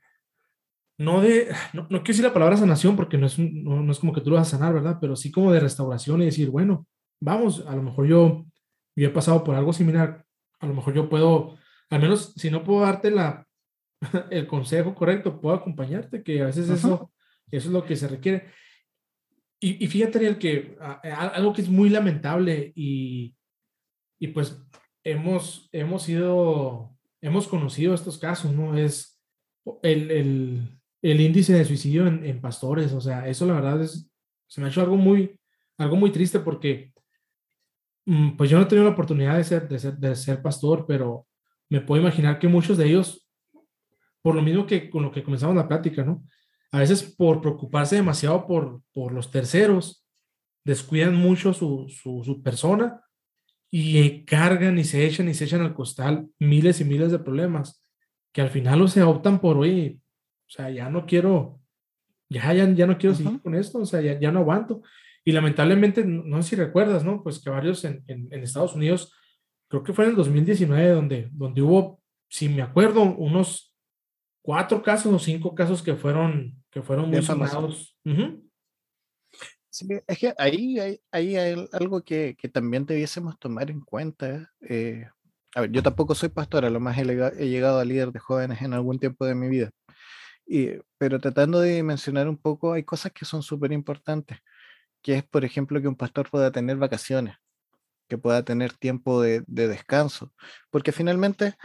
[0.98, 4.22] no de, no, quiero decir la palabra sanación porque no es, no, es como que
[4.22, 4.98] tú lo vas a sanar, ¿verdad?
[5.00, 6.88] Pero sí como de restauración y decir, bueno,
[7.20, 8.46] vamos, a lo mejor yo,
[8.96, 10.26] yo he pasado por algo similar,
[10.60, 11.58] a lo mejor yo puedo,
[11.90, 13.43] al menos si no puedo darte la,
[14.30, 17.12] el consejo correcto, puedo acompañarte, que a veces eso,
[17.52, 18.48] eso es lo que se requiere.
[19.60, 23.36] Y, y fíjate, Ariel, que algo que es muy lamentable y,
[24.20, 24.62] y pues
[25.04, 28.78] hemos, hemos ido, hemos conocido estos casos, ¿no?
[28.78, 29.22] Es
[29.82, 34.10] el, el, el índice de suicidio en, en, pastores, o sea, eso la verdad es,
[34.48, 35.40] se me ha hecho algo muy,
[35.78, 36.94] algo muy triste porque,
[38.06, 40.86] mm, pues yo no he tenido la oportunidad de ser, de ser, de ser pastor,
[40.86, 41.26] pero
[41.70, 43.23] me puedo imaginar que muchos de ellos
[44.24, 46.24] por lo mismo que con lo que comenzamos la plática, ¿no?
[46.72, 50.04] A veces por preocuparse demasiado por, por los terceros,
[50.64, 53.02] descuidan mucho su, su, persona
[53.70, 57.84] y cargan y se echan y se echan al costal miles y miles de problemas
[58.32, 60.00] que al final o se optan por, oye,
[60.48, 61.60] o sea, ya no quiero,
[62.30, 64.82] ya, ya, ya no quiero seguir con esto, o sea, ya, ya no aguanto.
[65.26, 67.22] Y lamentablemente, no, sé si recuerdas, ¿no?
[67.22, 69.14] Pues que varios en, en, en, Estados Unidos,
[69.68, 73.73] creo que fue en el 2019, donde, donde hubo, si me acuerdo, unos
[74.44, 77.98] cuatro casos o cinco casos que fueron, que fueron muy sonados.
[79.70, 81.36] Sí, es que ahí hay, hay
[81.72, 84.52] algo que, que, también debiésemos tomar en cuenta.
[84.62, 85.08] Eh,
[85.56, 88.20] a ver, yo tampoco soy pastor, a lo más he, he, llegado a líder de
[88.20, 89.72] jóvenes en algún tiempo de mi vida.
[90.46, 94.40] Y, pero tratando de mencionar un poco, hay cosas que son súper importantes,
[95.02, 97.38] que es, por ejemplo, que un pastor pueda tener vacaciones,
[98.08, 100.34] que pueda tener tiempo de, de descanso,
[100.70, 101.56] porque finalmente,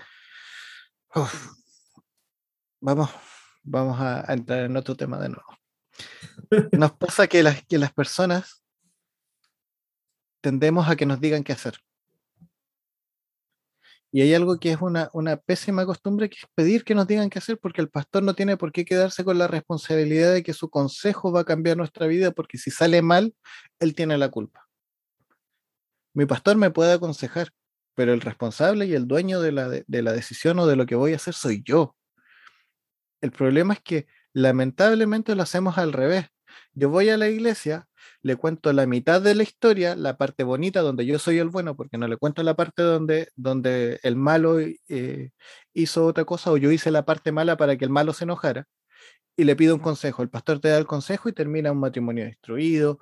[2.80, 3.10] vamos,
[3.62, 5.58] vamos a, entrar en otro tema de nuevo.
[6.72, 8.64] Nos pasa que las, que las personas
[10.40, 11.78] tendemos a que nos digan qué hacer.
[14.10, 17.28] Y hay algo que es una, una, pésima costumbre, que es pedir que nos digan
[17.28, 20.54] qué hacer, porque el pastor no tiene por qué quedarse con la responsabilidad de que
[20.54, 23.34] su consejo va a cambiar nuestra vida, porque si sale mal,
[23.80, 24.66] él tiene la culpa.
[26.14, 27.50] Mi pastor me puede aconsejar,
[27.94, 30.94] pero el responsable y el dueño de la, de la decisión o de lo que
[30.94, 31.94] voy a hacer soy yo.
[33.20, 36.26] El problema es que lamentablemente lo hacemos al revés.
[36.72, 37.88] Yo voy a la iglesia,
[38.22, 41.76] le cuento la mitad de la historia, la parte bonita donde yo soy el bueno,
[41.76, 45.30] porque no le cuento la parte donde, donde el malo eh,
[45.74, 48.66] hizo otra cosa o yo hice la parte mala para que el malo se enojara,
[49.36, 50.22] y le pido un consejo.
[50.22, 52.98] El pastor te da el consejo y termina un matrimonio destruido.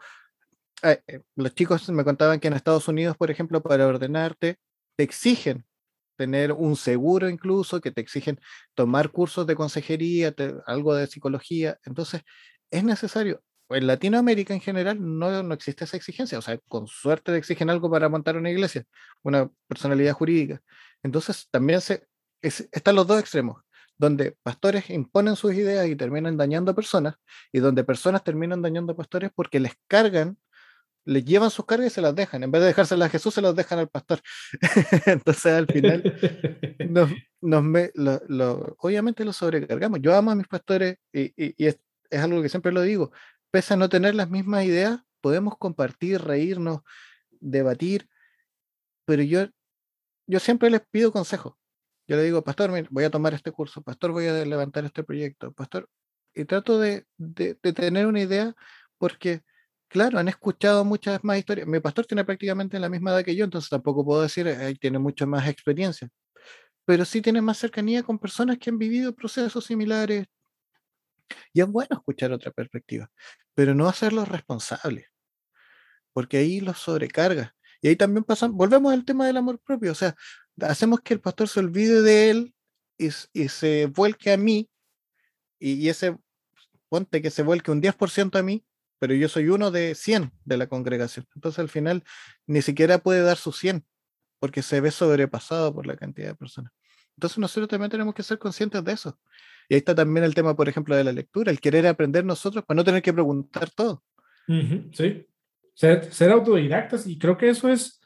[0.82, 1.02] Eh,
[1.36, 4.58] los chicos me contaban que en Estados Unidos, por ejemplo, para ordenarte,
[4.96, 5.66] te exigen
[6.16, 8.40] tener un seguro incluso, que te exigen
[8.74, 10.34] tomar cursos de consejería,
[10.66, 11.78] algo de psicología.
[11.84, 12.22] Entonces,
[12.70, 13.42] es necesario.
[13.68, 16.38] En Latinoamérica en general no, no existe esa exigencia.
[16.38, 18.84] O sea, con suerte te exigen algo para montar una iglesia,
[19.22, 20.60] una personalidad jurídica.
[21.02, 22.06] Entonces, también se,
[22.42, 23.62] están los dos extremos,
[23.98, 27.16] donde pastores imponen sus ideas y terminan dañando a personas,
[27.52, 30.38] y donde personas terminan dañando a pastores porque les cargan
[31.06, 32.42] les llevan sus cargas y se las dejan.
[32.42, 34.20] En vez de dejárselas a Jesús, se las dejan al pastor.
[35.06, 36.02] Entonces, al final,
[36.90, 40.00] nos, nos me, lo, obviamente lo sobrecargamos.
[40.02, 41.78] Yo amo a mis pastores y, y, es,
[42.10, 43.12] es, algo que siempre lo digo.
[43.52, 46.80] Pese a no tener las mismas ideas, podemos compartir, reírnos,
[47.30, 48.08] debatir,
[49.04, 49.46] pero yo,
[50.26, 51.56] yo siempre les pido consejo.
[52.08, 55.52] Yo le digo, pastor, voy a tomar este curso, pastor, voy a levantar este proyecto,
[55.52, 55.88] pastor,
[56.34, 58.54] y trato de, de, de tener una idea
[58.98, 59.42] porque
[59.88, 61.66] Claro, han escuchado muchas más historias.
[61.66, 64.98] Mi pastor tiene prácticamente la misma edad que yo, entonces tampoco puedo decir, que tiene
[64.98, 66.08] mucha más experiencia.
[66.84, 70.26] Pero sí tiene más cercanía con personas que han vivido procesos similares.
[71.52, 73.10] Y es bueno escuchar otra perspectiva,
[73.54, 75.06] pero no hacerlos responsables,
[76.12, 77.54] porque ahí los sobrecarga.
[77.82, 80.14] Y ahí también pasan, volvemos al tema del amor propio, o sea,
[80.60, 82.54] hacemos que el pastor se olvide de él
[82.98, 84.70] y, se vuelque a mí,
[85.58, 86.16] y, y ese,
[86.88, 88.64] ponte que se vuelque un 10% a mí,
[88.98, 91.26] pero yo soy uno de 100 de la congregación.
[91.34, 92.04] Entonces al final
[92.46, 93.84] ni siquiera puede dar su 100
[94.38, 96.72] porque se ve sobrepasado por la cantidad de personas.
[97.16, 99.18] Entonces nosotros también tenemos que ser conscientes de eso.
[99.68, 102.64] Y ahí está también el tema, por ejemplo, de la lectura, el querer aprender nosotros
[102.64, 104.02] para no tener que preguntar todo.
[104.92, 105.26] sí,
[105.74, 108.00] ser, ser, autodidactas y creo que eso es,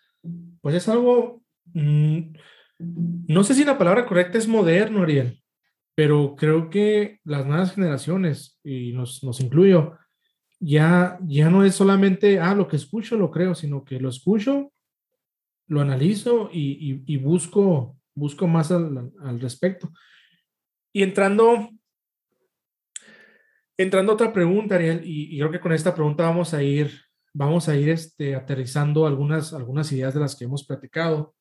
[0.60, 1.42] pues es algo,
[1.74, 2.32] mm,
[3.28, 5.42] no sé si la palabra correcta es moderno, Ariel,
[5.94, 9.98] pero creo que las nuevas generaciones, y nos, nos incluyo,
[10.60, 14.72] ya, ya no es solamente, ah, lo que escucho lo creo, sino que lo escucho,
[15.66, 19.90] lo analizo y, y, busco, busco más al, al, respecto.
[20.92, 21.70] Y entrando,
[23.78, 26.90] entrando a otra pregunta, Ariel, y, creo que con esta pregunta vamos a ir,
[27.32, 31.34] vamos a ir este, aterrizando algunas, algunas ideas de las que hemos platicado.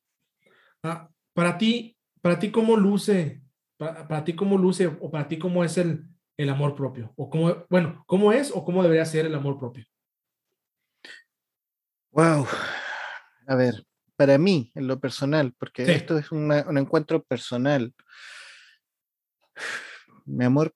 [0.82, 3.42] Ah, para ti, para ti, ¿cómo luce?
[3.76, 4.86] Para, para ti, ¿cómo luce?
[4.86, 6.06] O para ti, ¿cómo es el,
[6.42, 7.12] el amor propio?
[7.16, 9.84] O cómo, bueno, ¿cómo es o cómo debería ser el amor propio?
[12.12, 12.46] Wow.
[13.46, 13.84] A ver,
[14.16, 17.94] para mí, en lo personal, porque esto es un encuentro personal,
[20.24, 20.74] mi amor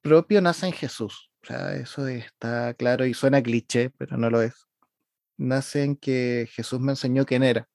[0.00, 1.30] propio nace en Jesús.
[1.42, 4.68] O sea, eso está claro y suena cliché, pero no lo es.
[5.36, 7.68] Nace en que Jesús me enseñó quién era.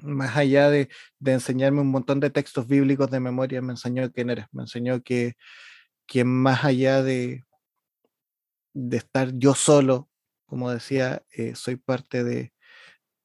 [0.00, 0.88] Más allá de,
[1.18, 4.48] de enseñarme un montón de textos bíblicos de memoria, me enseñó quién era.
[4.52, 5.34] Me enseñó que
[6.10, 7.44] que más allá de,
[8.74, 10.10] de estar yo solo,
[10.44, 12.52] como decía, eh, soy parte de,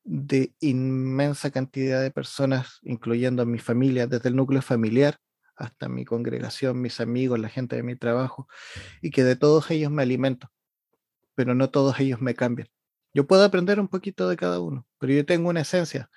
[0.03, 5.17] de inmensa cantidad de personas, incluyendo a mi familia, desde el núcleo familiar
[5.55, 8.47] hasta mi congregación, mis amigos, la gente de mi trabajo,
[9.01, 10.51] y que de todos ellos me alimento,
[11.33, 12.67] pero no todos ellos me cambian.
[13.15, 16.11] Yo puedo aprender un poquito de cada uno, pero yo tengo una esencia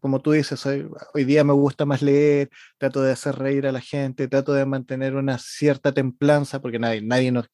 [0.00, 3.72] como tú dices, hoy, hoy, día me gusta más leer, trato de hacer reír a
[3.72, 7.44] la gente, trato de mantener una cierta templanza, porque nadie, nadie no,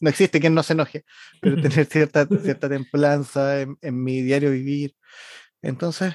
[0.00, 1.04] no existe quien no se enoje,
[1.42, 4.94] pero tener cierta, cierta templanza en, en, mi diario vivir.
[5.62, 6.14] Entonces,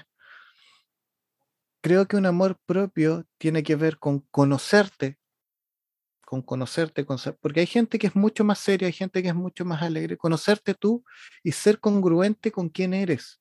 [1.82, 5.18] creo que un amor propio tiene que ver con conocerte,
[6.26, 9.36] con conocerte, con, porque hay gente que es mucho más seria, hay gente que es
[9.36, 11.04] mucho más alegre, conocerte tú
[11.44, 13.40] y ser congruente con quién eres.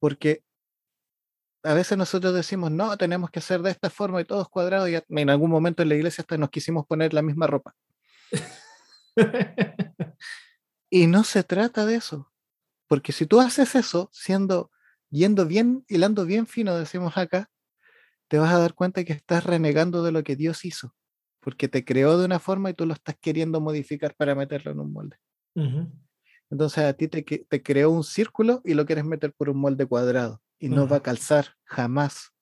[0.00, 0.42] Porque
[1.64, 4.96] a veces nosotros decimos, no, tenemos que hacer de esta forma y todos cuadrados, y
[5.08, 7.74] en algún momento en la iglesia hasta nos quisimos poner la misma ropa.
[10.90, 12.30] y no se trata de eso,
[12.86, 14.70] porque si tú haces eso, siendo,
[15.08, 17.50] yendo bien, hilando bien fino, decimos acá,
[18.28, 20.94] te vas a dar cuenta que estás renegando de lo que Dios hizo,
[21.40, 24.80] porque te creó de una forma y tú lo estás queriendo modificar para meterlo en
[24.80, 25.16] un molde.
[26.50, 29.86] Entonces a ti te, te creó un círculo y lo quieres meter por un molde
[29.86, 32.34] cuadrado y no va a calzar jamás.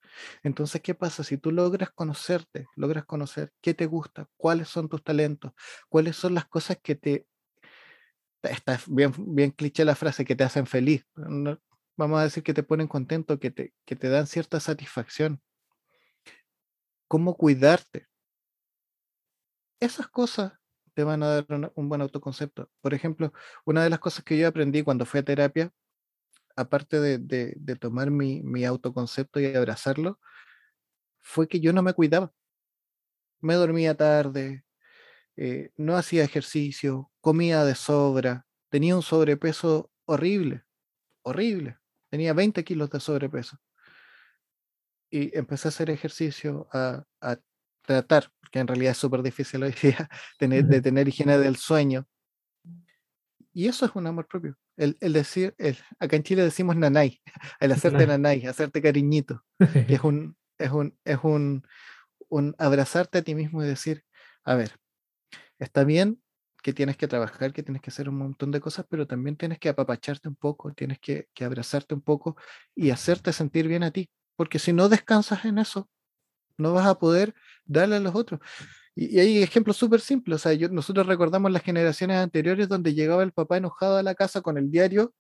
[0.43, 1.25] Entonces, ¿qué pasa?
[1.25, 5.53] Si tú logras conocerte, logras conocer qué te gusta, cuáles son tus talentos,
[5.89, 7.27] cuáles son las cosas que te...
[8.43, 11.07] Está bien, bien cliché la frase que te hacen feliz.
[11.97, 15.41] vamos a decir que te ponen contento, que te, que te dan cierta satisfacción.
[17.07, 18.09] Cómo cuidarte.
[19.79, 20.53] Esas cosas
[20.95, 22.69] te van a dar un buen autoconcepto.
[22.81, 23.33] Por ejemplo,
[23.65, 25.73] una de las cosas que yo aprendí cuando fui a terapia,
[26.57, 30.19] aparte de, tomar mi, mi, autoconcepto y abrazarlo,
[31.21, 32.33] fue que yo no me cuidaba.
[33.41, 34.65] Me dormía tarde,
[35.37, 40.65] eh, no hacía ejercicio, comía de sobra, tenía un sobrepeso horrible,
[41.23, 41.79] horrible.
[42.11, 43.59] Tenía 20 kilos de sobrepeso.
[45.11, 47.05] Y empecé a hacer ejercicio, a,
[47.83, 52.07] tratar, porque en realidad es súper difícil hoy día tener, de tener higiene del sueño.
[53.53, 54.57] Y eso es un amor propio.
[54.77, 57.21] El, decir, el, acá en Chile decimos nanay,
[57.61, 59.45] el hacerte nanay, hacerte cariñito.
[59.59, 61.67] es un, es un, es un,
[62.29, 64.05] un abrazarte a ti mismo y decir,
[64.45, 64.79] a ver,
[65.59, 66.23] está bien
[66.63, 69.59] que tienes que trabajar, que tienes que hacer un montón de cosas, pero también tienes
[69.59, 72.37] que apapacharte un poco, tienes que, abrazarte un poco
[72.75, 75.91] y hacerte sentir bien a ti, porque si no descansas en eso,
[76.57, 78.41] no vas a poder darle a los otros.
[78.95, 83.33] Y, hay ejemplos súper simples, o sea, nosotros recordamos las generaciones anteriores donde llegaba el
[83.33, 85.15] papá enojado a la casa con el diario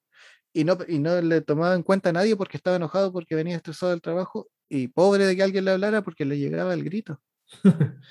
[0.52, 3.56] y no, y no le tomaba en cuenta a nadie porque estaba enojado porque venía
[3.56, 7.20] estresado del trabajo y pobre de que alguien le hablara porque le llegaba el grito.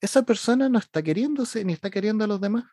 [0.00, 2.64] esa persona no está queriéndose ni está queriendo a los demás.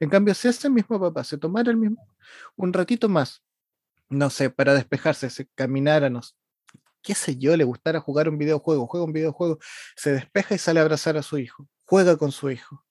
[0.00, 2.06] En cambio, si ese mismo papá se tomara el mismo,
[2.56, 3.42] un ratito más,
[4.08, 6.20] no sé, para despejarse, se caminara, no
[7.04, 9.58] qué sé yo, le gustara jugar un videojuego, juega un videojuego,
[9.94, 12.84] se despeja y sale a abrazar a su hijo, juega con su hijo.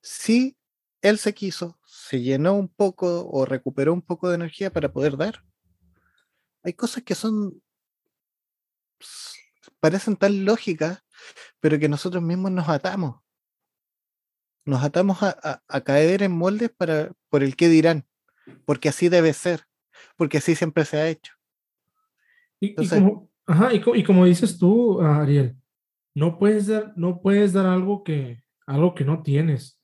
[0.00, 0.56] Si
[1.02, 5.16] él se quiso, se llenó un poco o recuperó un poco de energía para poder
[5.16, 5.44] dar.
[6.62, 7.60] Hay cosas que son,
[9.80, 11.02] parecen tan lógicas,
[11.60, 13.20] pero que nosotros mismos nos atamos.
[14.64, 18.06] Nos atamos a, caer en moldes para, por el que dirán,
[18.66, 19.66] porque así debe ser,
[20.16, 21.37] porque así siempre se ha hecho.
[22.60, 23.30] Y, como,
[23.94, 25.56] y, como, dices tú, Ariel,
[26.14, 29.80] no puedes dar, no puedes dar algo que, algo que no tienes.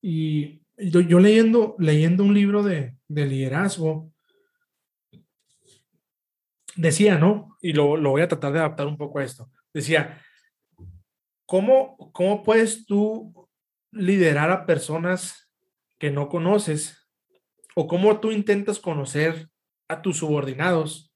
[0.00, 4.10] Y yo, leyendo, leyendo un libro de, de liderazgo,
[6.76, 7.56] decía, ¿no?
[7.60, 9.50] Y lo, lo, voy a tratar de adaptar un poco a esto.
[9.72, 10.20] Decía,
[11.46, 13.48] ¿cómo, cómo puedes tú
[13.92, 15.50] liderar a personas
[15.98, 17.08] que no conoces?
[17.74, 19.48] ¿O cómo tú intentas conocer
[19.88, 21.13] a tus subordinados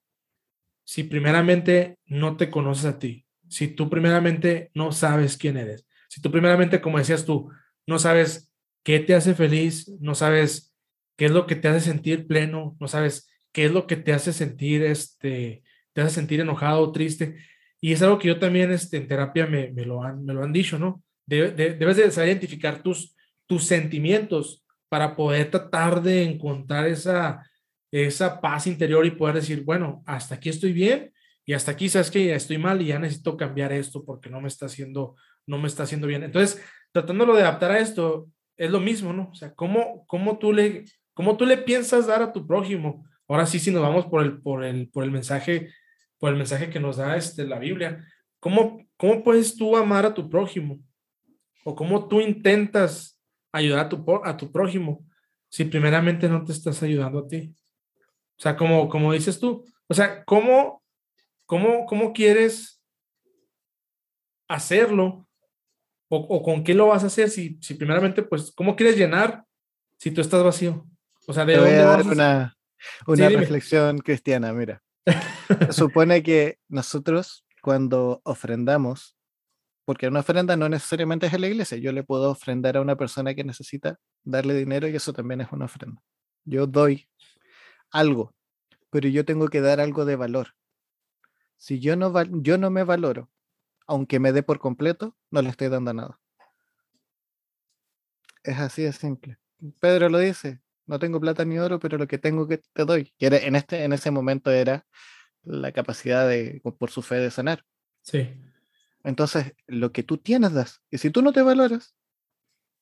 [0.88, 3.26] si primeramente no te conoces a ti?
[3.46, 5.86] Si tú primeramente no sabes quién eres.
[6.08, 7.50] Si tú primeramente, como decías tú,
[7.86, 8.50] no sabes
[8.82, 10.74] qué te hace feliz, no sabes
[11.18, 14.14] qué es lo que te hace sentir pleno, no sabes qué es lo que te
[14.14, 15.62] hace sentir, este,
[15.92, 17.36] te hace sentir enojado, triste.
[17.82, 20.42] Y es algo que yo también este, en terapia me, me, lo han, me lo
[20.42, 21.02] han dicho, ¿no?
[21.26, 23.14] debes de saber identificar tus,
[23.46, 27.46] tus sentimientos para poder tratar de encontrar esa,
[27.90, 31.12] esa paz interior y poder decir, bueno, hasta aquí estoy bien
[31.44, 34.48] y hasta aquí sabes que estoy mal y ya necesito cambiar esto porque no me
[34.48, 35.16] está haciendo,
[35.46, 36.22] no me está haciendo bien.
[36.22, 36.62] Entonces,
[36.92, 39.30] tratándolo de adaptar a esto, es lo mismo, ¿no?
[39.30, 40.84] O sea, ¿cómo, cómo, tú, le,
[41.14, 43.06] cómo tú le piensas dar a tu prójimo?
[43.26, 45.68] Ahora sí, si nos vamos por el, por el, por el mensaje
[46.18, 48.04] por el mensaje que nos da este, la Biblia.
[48.40, 50.80] ¿Cómo, ¿Cómo puedes tú amar a tu prójimo?
[51.64, 53.20] ¿O cómo tú intentas
[53.52, 55.04] ayudar a tu, a tu prójimo
[55.48, 57.54] si primeramente no te estás ayudando a ti?
[58.38, 60.82] O sea, como, como dices tú, o sea, ¿cómo,
[61.44, 62.80] cómo, cómo quieres
[64.48, 65.26] hacerlo?
[66.10, 69.44] O, con qué lo vas a hacer si, si primeramente, pues, ¿cómo quieres llenar
[69.98, 70.86] si tú estás vacío?
[71.26, 72.56] O sea, ¿de voy a dar una,
[73.06, 74.82] una reflexión cristiana, mira.
[75.70, 79.16] Supone que nosotros cuando ofrendamos,
[79.84, 82.96] porque una ofrenda no necesariamente es en la iglesia, yo le puedo ofrendar a una
[82.96, 86.00] persona que necesita darle dinero y eso también es una ofrenda.
[86.44, 87.08] Yo doy
[87.90, 88.34] algo,
[88.90, 90.54] pero yo tengo que dar algo de valor.
[91.56, 93.30] Si yo no, yo no me valoro,
[93.86, 96.20] aunque me dé por completo, no le estoy dando nada.
[98.44, 99.38] Es así de simple.
[99.80, 103.12] Pedro lo dice, no tengo plata ni oro, pero lo que tengo que te doy.
[103.18, 104.86] Que en, este, en ese momento era
[105.42, 107.64] la capacidad de, por su fe de sanar.
[108.02, 108.34] Sí.
[109.02, 110.82] Entonces, lo que tú tienes das.
[110.90, 111.94] Y si tú no te valoras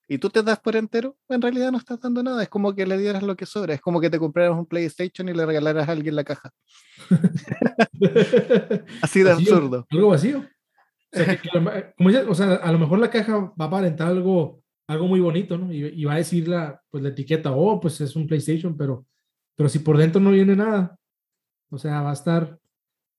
[0.09, 2.43] y tú te das por entero, en realidad no estás dando nada.
[2.43, 3.75] Es como que le dieras lo que sobra.
[3.75, 6.53] Es como que te compraras un PlayStation y le regalaras a alguien la caja.
[9.03, 9.87] Así de absurdo.
[9.91, 10.45] Algo vacío.
[12.29, 15.73] O sea, a lo mejor la caja va a aparentar algo algo muy bonito, ¿no?
[15.73, 19.05] Y, va a decir la, pues, la etiqueta, oh, pues es un PlayStation, pero,
[19.57, 20.97] pero si por dentro no viene nada,
[21.71, 22.59] o sea, va a estar,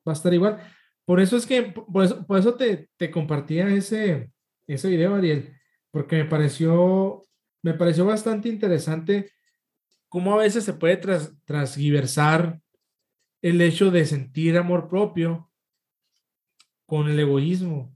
[0.08, 0.60] va a estar igual.
[1.06, 4.32] Por eso es que, por eso, por eso te, te compartía ese,
[4.66, 5.54] ese video, Ariel,
[5.92, 7.24] porque me pareció,
[7.62, 9.32] me pareció bastante interesante
[10.10, 12.62] cómo a veces se puede tras, transgiversar
[13.42, 15.50] el hecho de sentir amor propio
[16.86, 17.96] con el egoísmo.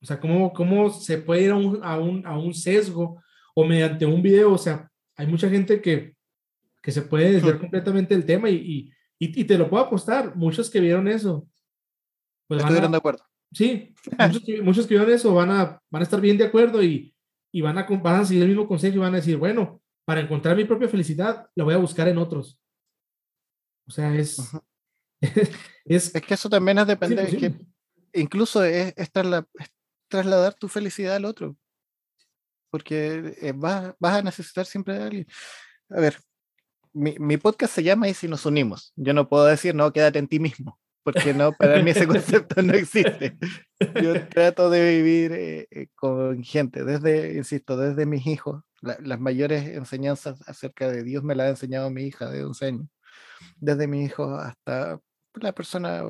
[0.00, 3.22] O sea, cómo, cómo se puede ir a un, a, un, a un sesgo
[3.54, 4.52] o mediante un video.
[4.52, 6.16] O sea, hay mucha gente que,
[6.82, 10.34] que se puede desviar completamente el tema y, y, y, te lo puedo apostar.
[10.34, 11.46] Muchos que vieron eso.
[12.48, 13.24] Pues Estuvieron de acuerdo.
[13.52, 16.82] Sí, muchos, que, muchos que vieron eso van a, van a estar bien de acuerdo
[16.82, 17.11] y,
[17.52, 20.20] y van, a, van a seguir el mismo consejo y van a decir, bueno, para
[20.20, 22.58] encontrar mi propia felicidad, la voy a buscar en otros.
[23.86, 24.38] O sea, es...
[25.84, 27.54] es, es, que eso también es depende, es que
[28.14, 28.94] incluso es,
[30.08, 31.56] trasladar tu felicidad al otro,
[32.70, 35.26] porque eh, vas, vas, a necesitar siempre de alguien.
[35.90, 36.18] A ver,
[36.92, 38.92] mi, mi, podcast se llama Y si nos unimos.
[38.96, 42.62] Yo no puedo decir, no, quédate en ti mismo, porque no, para mí ese concepto
[42.62, 43.36] no existe.
[44.02, 48.62] Yo trato de vivir eh, eh, con gente, desde, insisto, desde mis hijos.
[48.80, 52.88] las mayores enseñanzas acerca de Dios me las ha enseñado mi hija de 11 años.
[53.56, 55.00] Desde mi hijo hasta
[55.34, 56.04] la persona,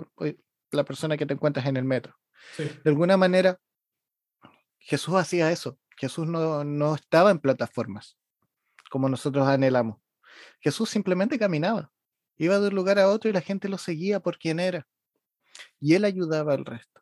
[0.71, 2.15] la persona que te encuentras en el metro.
[2.59, 3.59] De alguna manera,
[4.79, 5.79] Jesús hacía eso.
[5.97, 8.17] Jesús no, no estaba en plataformas
[8.93, 9.97] como nosotros anhelamos.
[10.61, 11.91] Jesús simplemente caminaba.
[12.39, 14.87] Iba de un lugar a otro y la gente lo seguía por quien era.
[15.81, 17.01] Y él ayudaba al resto.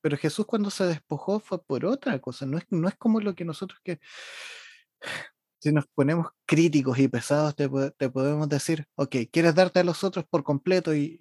[0.00, 2.46] Pero Jesús cuando se despojó fue por otra cosa.
[2.46, 4.00] No es, no es como lo que nosotros que
[5.60, 10.24] si nos ponemos críticos y pesados, te, podemos decir, ok, ¿quieres darte a los otros
[10.24, 11.20] por completo y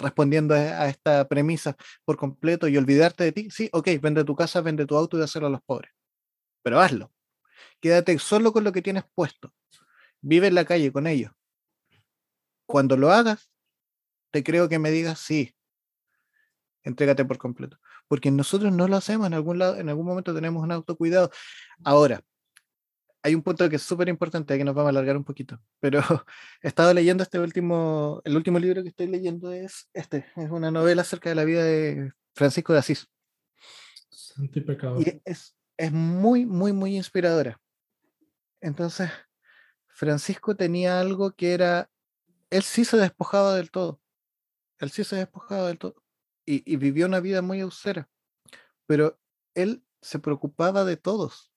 [0.00, 3.50] respondiendo a, esta premisa por completo y olvidarte de ti?
[3.50, 5.92] Sí, ok, vende tu casa, vende tu auto y dáselo a los pobres.
[6.62, 7.12] Pero hazlo.
[7.80, 9.52] Quédate solo con lo que tienes puesto.
[10.22, 11.32] Vive en la calle con ellos.
[12.66, 13.50] Cuando lo hagas,
[14.30, 15.54] te creo que me digas sí.
[16.82, 17.78] Entrégate por completo.
[18.08, 21.30] Porque nosotros no lo hacemos en algún lado, en algún momento tenemos un autocuidado.
[21.84, 22.22] Ahora,
[23.24, 26.00] hay un punto que es súper importante, que nos vamos a alargar un poquito, pero
[26.62, 30.70] he estado leyendo este último, el último libro que estoy leyendo es este, es una
[30.70, 33.08] novela acerca de la vida de Francisco de Asís.
[34.10, 35.00] Santo y pecado.
[35.00, 37.58] Y es, es muy, muy, muy inspiradora.
[38.60, 39.10] Entonces,
[39.88, 41.88] Francisco tenía algo que era,
[42.54, 44.00] él sí se despojaba del todo,
[44.78, 45.96] él sí se despojaba del todo,
[46.46, 48.08] y, vivió una vida muy austera,
[48.86, 49.18] pero
[49.54, 51.54] él se preocupaba de todos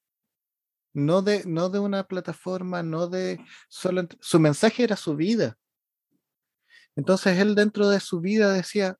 [0.97, 3.39] no de, no de una plataforma, no de
[3.69, 4.07] solo...
[4.19, 5.55] Su mensaje era su vida.
[6.95, 8.97] Entonces él dentro de su vida decía,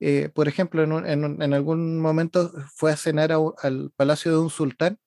[0.00, 4.98] eh, por ejemplo, en, algún momento fue a cenar al palacio de un sultán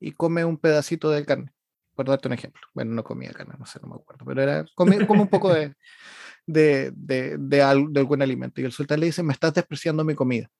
[0.00, 1.52] y come un pedacito de carne,
[2.00, 2.62] por darte un ejemplo.
[2.72, 5.52] Bueno, no comía carne, no sé, no me acuerdo, pero era come, como un poco
[5.52, 5.74] de,
[6.46, 8.58] de, de, de, algún alimento.
[8.58, 10.50] Y el sultán le dice, me estás despreciando mi comida.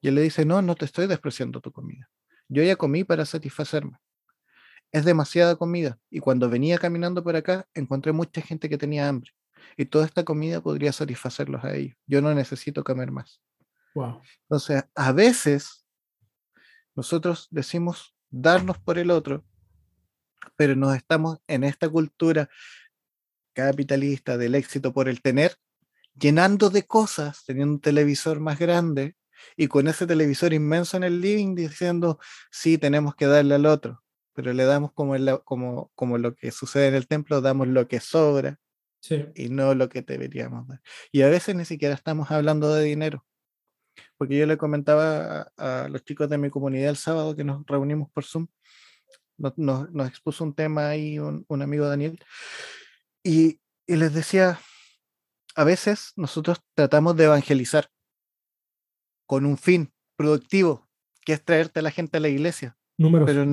[0.00, 2.10] Y él le dice, no, no te estoy despreciando tu comida.
[2.48, 3.96] Yo ya comí para satisfacerme.
[4.90, 6.00] Es demasiada comida.
[6.10, 9.30] Y cuando venía caminando por acá, encontré mucha gente que tenía hambre.
[9.76, 11.96] Y toda esta comida podría satisfacerlos a ellos.
[12.08, 13.40] Yo no necesito comer más.
[13.94, 14.20] Wow.
[14.48, 15.86] Entonces, a veces
[16.96, 19.44] nosotros decimos darnos por el otro,
[20.56, 22.48] pero nos estamos en esta cultura
[23.54, 25.56] capitalista del éxito por el tener,
[26.14, 29.16] llenando de cosas, teniendo un televisor más grande,
[29.56, 32.18] y con ese televisor inmenso en el living diciendo,
[32.50, 34.02] sí, tenemos que darle al otro,
[34.34, 38.00] pero le damos como, como, como lo que sucede en el templo, damos lo que
[38.00, 38.58] sobra
[39.34, 40.80] y no lo que deberíamos dar.
[41.10, 43.24] Y a veces ni siquiera estamos hablando de dinero,
[44.16, 48.10] porque yo le comentaba a, los chicos de mi comunidad el sábado que nos reunimos
[48.10, 48.46] por Zoom,
[49.36, 52.18] nos, nos, expuso un tema ahí un, un amigo Daniel,
[53.22, 54.58] y, y les decía,
[55.54, 57.88] a veces nosotros tratamos de evangelizar
[59.26, 60.88] con un fin productivo,
[61.24, 62.76] que es traerte a la gente a la iglesia.
[62.98, 63.44] Pero,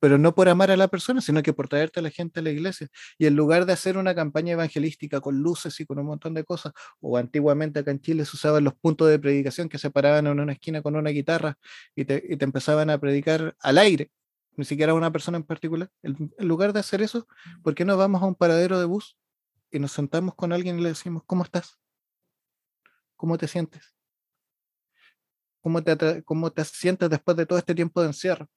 [0.00, 2.42] pero no por amar a la persona, sino que por traerte a la gente a
[2.42, 2.88] la iglesia.
[3.18, 6.44] Y en lugar de hacer una campaña evangelística con luces y con un montón de
[6.44, 10.26] cosas, o antiguamente acá en Chile se usaban los puntos de predicación que se paraban
[10.26, 11.58] en una esquina con una guitarra
[11.94, 14.10] y te, y te empezaban a predicar al aire,
[14.58, 15.90] ni siquiera a una persona en particular.
[16.02, 17.26] En, lugar de hacer eso,
[17.62, 19.16] ¿por qué no vamos a un paradero de bus
[19.70, 21.78] y nos sentamos con alguien y le decimos, ¿cómo estás?
[23.16, 23.98] ¿Cómo te sientes?
[25.60, 28.48] cómo te, cómo te sientes después de todo este tiempo de encierro.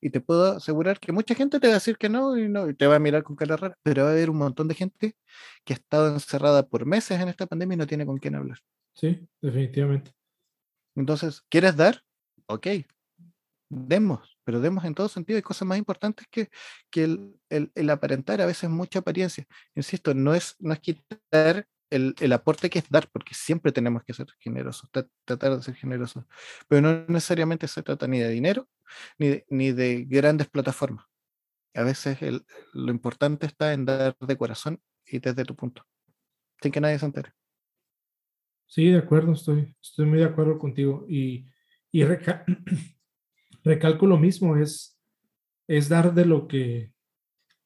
[0.00, 2.68] Y te puedo asegurar que mucha gente te va a decir que no y, no,
[2.68, 4.74] y te va a mirar con cara rara, pero va a haber un montón de
[4.74, 5.16] gente
[5.64, 8.58] que ha estado encerrada por meses en esta pandemia y no tiene con quién hablar.
[8.94, 10.12] Sí, definitivamente.
[10.94, 12.02] Entonces, ¿quieres dar?
[12.46, 12.68] Ok,
[13.68, 15.36] demos, pero demos en todo sentido.
[15.36, 16.48] Hay cosas más importantes que,
[16.90, 19.46] que el, el, el, aparentar, a veces mucha apariencia.
[19.74, 24.04] Insisto, no es, no es quitar el, el, aporte que es dar, porque siempre tenemos
[24.04, 24.88] que ser generosos,
[25.26, 26.24] tratar de ser generosos,
[26.66, 28.66] pero no necesariamente se trata ni de dinero
[29.18, 31.04] ni de, ni de grandes plataformas.
[31.74, 32.16] A veces
[32.72, 35.84] lo importante está en dar de corazón y desde tu punto,
[36.62, 37.34] sin que nadie se entere.
[38.66, 41.04] Sí, de acuerdo, estoy, estoy muy de acuerdo contigo.
[41.06, 41.44] Y,
[41.92, 42.02] y
[43.68, 44.98] recalco lo mismo, es,
[45.68, 46.92] es dar de lo que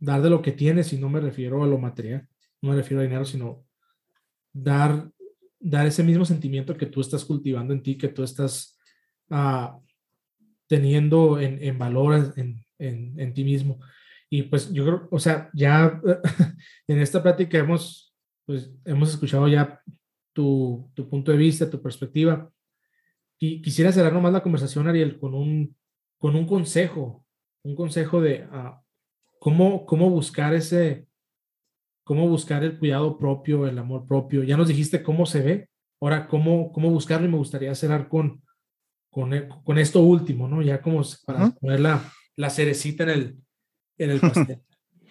[0.02, 2.26] dar de lo que tienes y no me refiero a lo material,
[2.60, 3.64] no me refiero a dinero, sino
[4.52, 5.08] dar,
[5.60, 8.76] dar ese mismo sentimiento que tú estás cultivando en ti, que tú estás
[9.30, 9.80] uh,
[10.66, 13.78] teniendo en, en valor en, en, en, ti mismo.
[14.28, 16.00] Y pues yo creo, o sea, ya
[16.88, 18.12] en esta plática hemos,
[18.44, 19.80] pues, hemos escuchado ya
[20.32, 22.50] tu, tu punto de vista, tu perspectiva.
[23.38, 25.76] Y quisiera cerrar nomás la conversación, Ariel, con un,
[26.22, 27.26] con un consejo,
[27.64, 28.80] un consejo de, uh,
[29.40, 31.08] ¿Cómo, cómo buscar ese,
[32.04, 34.44] cómo buscar el cuidado propio, el amor propio?
[34.44, 35.68] Ya nos dijiste cómo se ve,
[36.00, 38.40] ahora cómo, cómo buscarlo y me gustaría cerrar con,
[39.10, 40.62] con, e, con esto último, ¿no?
[40.62, 43.36] Ya como para poner la, la, cerecita en el,
[43.98, 44.62] en el pastel.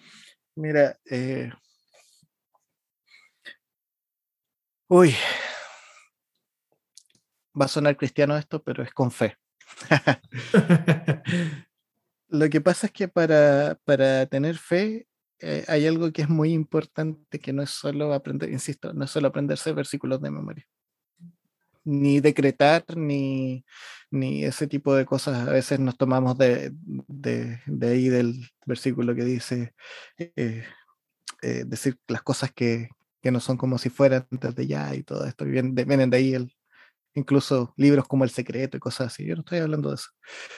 [0.56, 1.52] Mira, eh...
[4.88, 5.14] uy,
[7.60, 9.36] va a sonar cristiano esto, pero es con fe.
[12.28, 15.06] Lo que pasa es que para, para tener fe
[15.40, 19.10] eh, hay algo que es muy importante, que no es solo aprender, insisto, no es
[19.10, 20.66] solo aprenderse versículos de memoria,
[21.84, 23.64] ni decretar, ni,
[24.10, 25.48] ni ese tipo de cosas.
[25.48, 29.74] A veces nos tomamos de, de, de ahí del versículo que dice
[30.16, 30.64] eh,
[31.42, 32.88] eh, decir las cosas que,
[33.20, 36.34] que, no son como si fueran desde ya y todo esto, de, vienen de ahí
[36.34, 36.54] el,
[37.14, 39.26] incluso libros como El Secreto y cosas así.
[39.26, 40.10] Yo no estoy hablando de eso.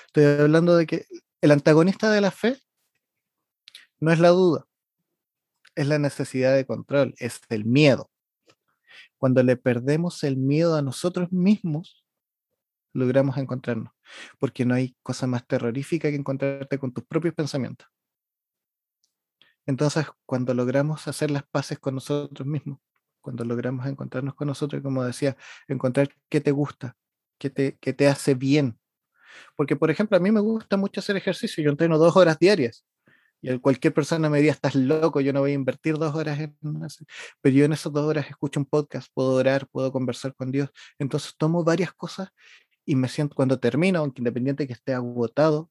[0.07, 1.07] Estoy hablando de que
[1.41, 2.59] el antagonista de la fe
[4.01, 4.67] no es la duda,
[5.75, 8.11] es la necesidad de control, es el miedo.
[9.19, 12.05] Cuando le perdemos el miedo a nosotros mismos,
[12.93, 13.93] logramos encontrarnos,
[14.39, 17.89] porque no hay cosa más terrorífica que encontrarte con tus propios pensamientos.
[19.67, 22.79] Entonces, cuando logramos hacer las paces con nosotros mismos,
[23.25, 26.97] cuando logramos encontrarnos con nosotros, como decía, encontrar qué te gusta,
[27.39, 28.79] qué te, qué te hace bien,
[29.57, 32.85] porque, por ejemplo, a mí me gusta mucho hacer ejercicio, yo entreno dos horas diarias.
[33.43, 36.57] Y cualquier persona me diría, estás loco, yo no voy a invertir dos horas en
[37.43, 40.71] Pero yo en esas dos horas escucho un podcast, puedo orar, puedo conversar con Dios.
[40.99, 42.31] Entonces tomo varias cosas
[42.87, 45.71] y me siento, cuando termino, aunque independiente que esté agotado,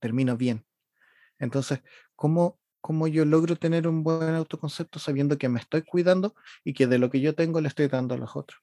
[0.00, 0.64] termino bien.
[1.38, 1.80] Entonces,
[2.14, 6.86] ¿cómo, ¿cómo yo logro tener un buen autoconcepto sabiendo que me estoy cuidando y que
[6.86, 8.60] de lo que yo tengo le estoy dando a los otros?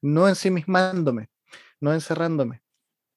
[0.00, 1.28] No ensimismándome,
[1.78, 2.62] no encerrándome,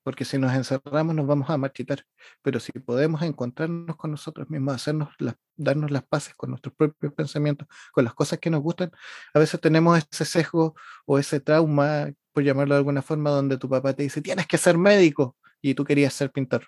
[0.04, 2.06] porque si nos encerramos nos vamos a marchitar,
[2.42, 5.16] pero si podemos encontrarnos con nosotros mismos, hacernos
[5.56, 8.92] darnos las paces con nuestros propios pensamientos, con las cosas que nos gustan,
[9.34, 13.70] a veces tenemos ese sesgo o ese trauma, por llamarlo de alguna forma, donde tu
[13.70, 16.68] papá te dice, tienes que ser médico y tú querías ser pintor.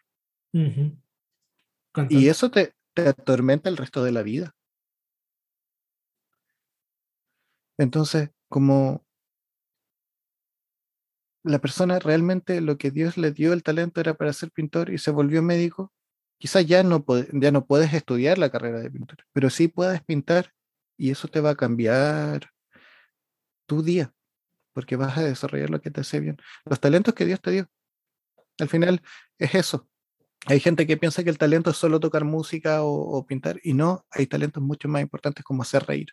[2.10, 4.56] Y eso te, te atormenta el resto de la vida.
[7.78, 9.04] Entonces, como
[11.44, 14.98] la persona realmente lo que Dios le dio el talento era para ser pintor y
[14.98, 15.91] se volvió médico,
[16.39, 20.54] quizás ya no, ya no puedes estudiar la carrera de pintor, pero sí puedes pintar
[20.98, 22.50] y eso te va a cambiar
[23.66, 24.14] tu día,
[24.74, 26.38] porque vas a desarrollar lo que te hace bien.
[26.66, 27.68] Los talentos que Dios te dio.
[28.60, 29.02] Al final
[29.39, 29.88] es eso.
[30.48, 34.06] Hay gente que piensa que el talento es solo tocar música o, pintar, y no,
[34.12, 36.10] hay talentos mucho más importantes como hacer reír,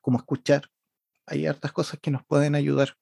[0.00, 0.62] como escuchar.
[1.26, 2.96] Hay hartas cosas que nos pueden ayudar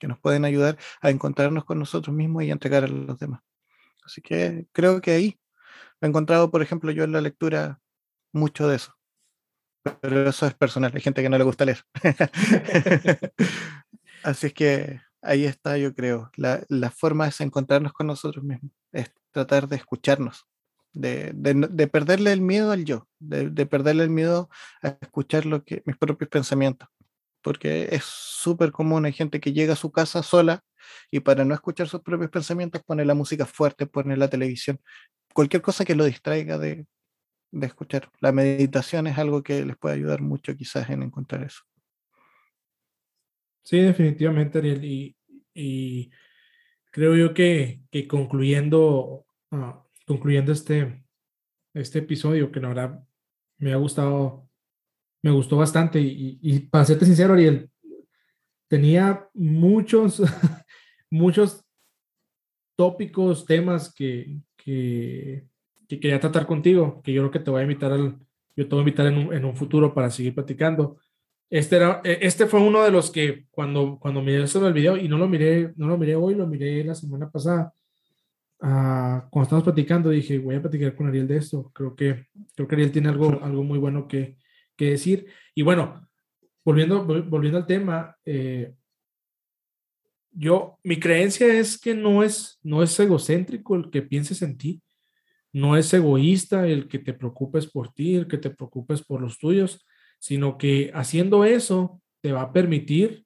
[0.00, 3.42] que nos pueden ayudar a encontrarnos con nosotros mismos y a entregar a los demás.
[4.04, 5.40] Así que creo que ahí
[6.00, 7.80] he encontrado, por ejemplo, yo en la lectura
[8.32, 8.96] mucho de eso.
[10.00, 11.84] Pero eso es personal, hay gente que no le gusta leer.
[14.22, 16.30] Así es que ahí está, yo creo.
[16.36, 18.72] La, la, forma es encontrarnos con nosotros mismos,
[19.30, 20.46] tratar de escucharnos,
[20.92, 24.50] de, de, de perderle el miedo al yo, de, de, perderle el miedo
[24.82, 26.88] a escuchar lo que, mis propios pensamientos
[27.42, 30.62] porque es súper común, hay gente que llega a su casa sola
[31.10, 34.80] y para no escuchar sus propios pensamientos pone la música fuerte, pone la televisión,
[35.32, 36.86] cualquier cosa que lo distraiga de,
[37.50, 38.10] de escuchar.
[38.20, 41.62] La meditación es algo que les puede ayudar mucho quizás en encontrar eso.
[43.62, 44.84] Sí, definitivamente, Ariel.
[44.84, 45.16] Y,
[45.54, 46.10] y
[46.90, 49.72] creo yo que, que concluyendo, uh,
[50.06, 51.04] concluyendo este,
[51.74, 53.04] este episodio, que la verdad
[53.58, 54.50] me ha gustado
[55.22, 57.70] me gustó bastante y, para serte sincero, Ariel,
[58.68, 60.22] tenía muchos,
[61.10, 61.64] muchos
[62.76, 65.46] tópicos, temas que, que,
[65.88, 68.18] quería tratar contigo, que yo creo que te voy a invitar al,
[68.56, 70.98] yo te voy a invitar en un, en un futuro para seguir platicando.
[71.50, 74.96] Este, era, e, este fue uno de los que cuando, cuando miré sobre el video,
[74.96, 77.74] y no lo miré, no lo miré hoy, lo miré la semana pasada,
[78.60, 81.70] ah, cuando estábamos platicando, dije, voy a platicar con Ariel de esto.
[81.74, 84.36] Creo que, creo que Ariel tiene algo, algo muy bueno que,
[84.76, 85.26] que decir.
[85.54, 86.08] Y bueno,
[86.64, 88.72] volviendo, volviendo al tema, eh,
[90.32, 94.82] yo, mi creencia es que no es, no es egocéntrico el que pienses en ti,
[95.52, 99.38] no es egoísta el que te preocupes por ti, el que te preocupes por los
[99.38, 99.84] tuyos,
[100.20, 103.24] sino que haciendo eso te va a permitir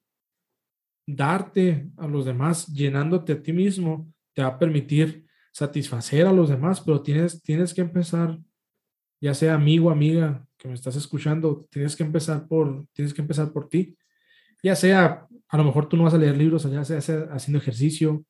[1.06, 6.48] darte a los demás, llenándote a ti mismo, te va a permitir satisfacer a los
[6.48, 8.38] demás, pero tienes, tienes que empezar,
[9.20, 13.52] ya sea amigo, amiga, que me estás escuchando, tienes que empezar por, tienes que empezar
[13.52, 13.96] por ti.
[14.62, 16.98] Ya sea, a lo mejor tú no vas a leer libros, ya sea,
[17.32, 18.24] haciendo ejercicio,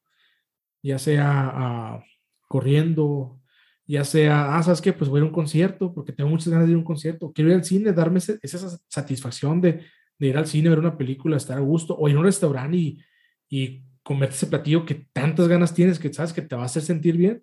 [0.82, 2.04] ya sea ah,
[2.48, 3.40] corriendo,
[3.86, 4.92] ya sea, ah, ¿sabes qué?
[4.92, 6.84] Pues voy a ir a un concierto porque tengo muchas ganas de ir a un
[6.84, 7.32] concierto.
[7.32, 9.84] Quiero ir al cine, darme esa satisfacción de,
[10.18, 12.76] de ir al cine, ver una película, estar a gusto, o ir a un restaurante
[12.76, 13.02] y,
[13.48, 16.82] y comerte ese platillo que tantas ganas tienes, que sabes que te va a hacer
[16.82, 17.42] sentir bien,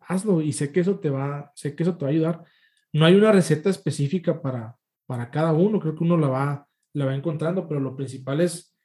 [0.00, 2.44] hazlo y sé que eso te va, sé que eso te va a ayudar.
[2.92, 7.06] No hay una receta específica para, para cada uno, creo que uno la va, la
[7.06, 8.76] va encontrando, pero lo principal es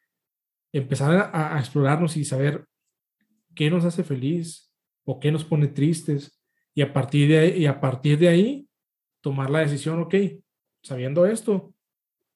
[0.73, 2.65] empezar a, explorarnos y saber
[3.55, 4.73] qué nos hace feliz
[5.05, 6.36] o qué nos pone tristes
[6.77, 8.69] y a partir de ahí, y a partir de ahí
[9.19, 10.13] tomar la decisión, ok,
[10.83, 11.73] sabiendo esto,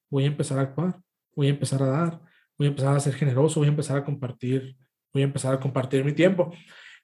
[0.10, 1.00] voy a empezar a actuar,
[1.36, 2.20] voy a empezar a dar,
[2.58, 4.76] voy a empezar a ser generoso, voy a empezar a compartir,
[5.14, 6.52] voy a empezar a compartir mi tiempo.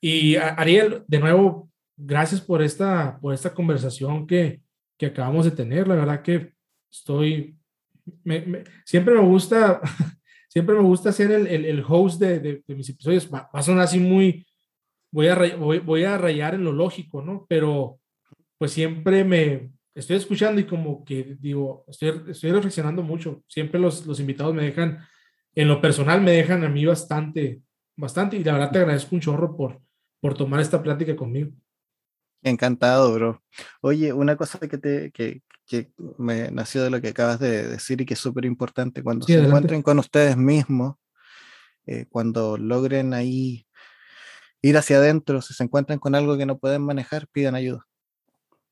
[0.02, 4.64] Y Ariel, de nuevo, gracias por esta, por esta conversación que,
[4.98, 5.88] que acabamos de tener.
[5.88, 6.54] La verdad que
[6.92, 7.56] estoy,
[8.84, 9.80] siempre me gusta,
[10.50, 13.32] siempre me gusta ser el, el, host de, de, mis episodios.
[13.32, 14.44] Va, a sonar así muy,
[15.12, 17.46] voy a, voy, voy a rayar en lo lógico, ¿no?
[17.48, 18.00] Pero
[18.58, 23.44] pues siempre me, estoy escuchando y como que digo, estoy, estoy reflexionando mucho.
[23.48, 25.00] Siempre los, los invitados me dejan,
[25.56, 27.62] en lo personal me dejan a mí bastante,
[27.96, 29.82] bastante y la verdad te agradezco un chorro por,
[30.22, 31.52] por tomar esta plática conmigo.
[32.44, 33.44] Encantado, bro.
[33.82, 38.00] Oye, una cosa que, te, que, que me nació de lo que acabas de decir
[38.00, 40.96] y que es súper importante, cuando se encuentren con ustedes mismos,
[41.88, 43.67] eh, cuando logren ahí
[44.62, 47.88] ir hacia adentro, si se encuentran con algo que no pueden manejar, pidan ayuda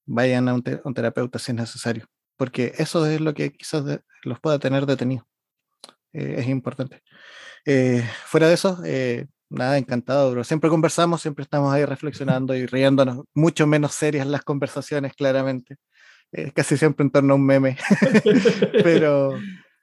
[0.06, 0.64] vayan a un,
[0.94, 2.06] terapeuta si es necesario,
[2.38, 3.84] porque eso es lo que quizás
[4.24, 5.26] los pueda tener detenidos.
[6.14, 7.02] Eh, es importante.
[7.66, 10.44] Eh, fuera de eso, eh, nada, encantado, bro.
[10.44, 15.78] Siempre conversamos, siempre estamos ahí reflexionando y riéndonos, mucho menos serias las conversaciones, claramente.
[16.54, 17.78] casi siempre en torno a un meme,
[18.84, 19.38] pero,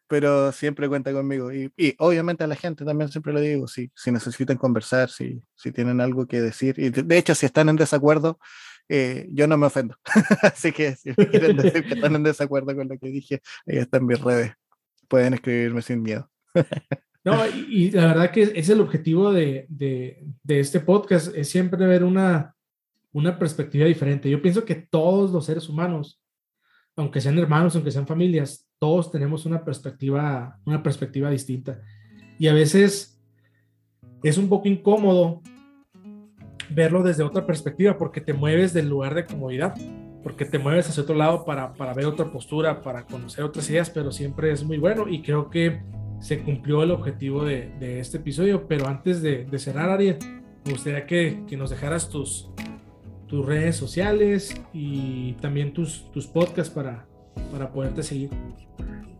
[0.09, 1.53] pero siempre cuenta conmigo.
[1.53, 5.43] Y, y, obviamente a la gente también siempre le digo, si, si necesitan conversar, si,
[5.55, 8.39] si tienen algo que decir, y de hecho, si están en desacuerdo,
[8.89, 9.97] eh, yo no me ofendo.
[10.43, 14.07] Así que si quieren decir que están en desacuerdo con lo que dije, ahí están
[14.07, 14.53] mis redes.
[15.09, 16.31] Pueden escribirme sin miedo.
[17.25, 21.87] no, y, la verdad que es el objetivo de, de, de, este podcast, es siempre
[21.87, 22.55] ver una,
[23.13, 24.29] una perspectiva diferente.
[24.29, 26.22] Yo pienso que todos los seres humanos,
[26.97, 31.81] aunque sean hermanos, aunque sean familias, todos tenemos una perspectiva, una perspectiva distinta.
[32.39, 33.21] Y a veces
[34.23, 35.43] es un poco incómodo
[36.71, 39.75] verlo desde otra perspectiva, porque te mueves del lugar de comodidad,
[40.23, 43.91] porque te mueves hacia otro lado para, para ver otra postura, para conocer otras ideas,
[43.91, 45.83] pero siempre es muy bueno y creo que
[46.21, 48.67] se cumplió el objetivo de, este episodio.
[48.69, 50.19] Pero antes de, de cerrar, Ariel,
[50.65, 52.51] me gustaría que, que, nos dejaras tus,
[53.33, 57.07] tus redes sociales y también tus, tus podcasts para,
[57.51, 58.29] para poderte seguir.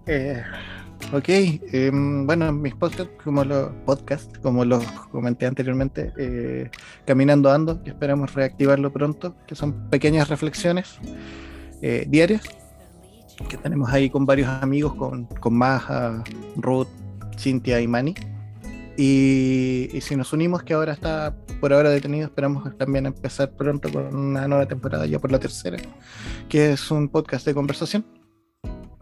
[0.07, 0.43] Eh,
[1.13, 6.71] Ok, em, bueno, mis podcasts, como los podcast, como los comenté anteriormente, eh,
[7.05, 10.99] Caminando Ando, que esperamos reactivarlo pronto, que son pequeñas reflexiones
[11.83, 12.43] eh, diarias
[13.49, 16.23] que tenemos ahí con varios amigos, con, con Maja,
[16.57, 16.89] Ruth,
[17.37, 18.15] Cintia y Mani.
[18.97, 23.91] Y, y, si nos unimos, que ahora está por ahora detenido, esperamos también empezar pronto
[23.91, 25.79] con una nueva temporada, ya por la tercera,
[26.49, 28.05] que es un podcast de conversación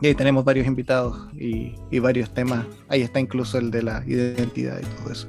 [0.00, 2.64] y ahí tenemos varios invitados y, varios temas.
[2.88, 5.28] Ahí está incluso el de la identidad y todo eso.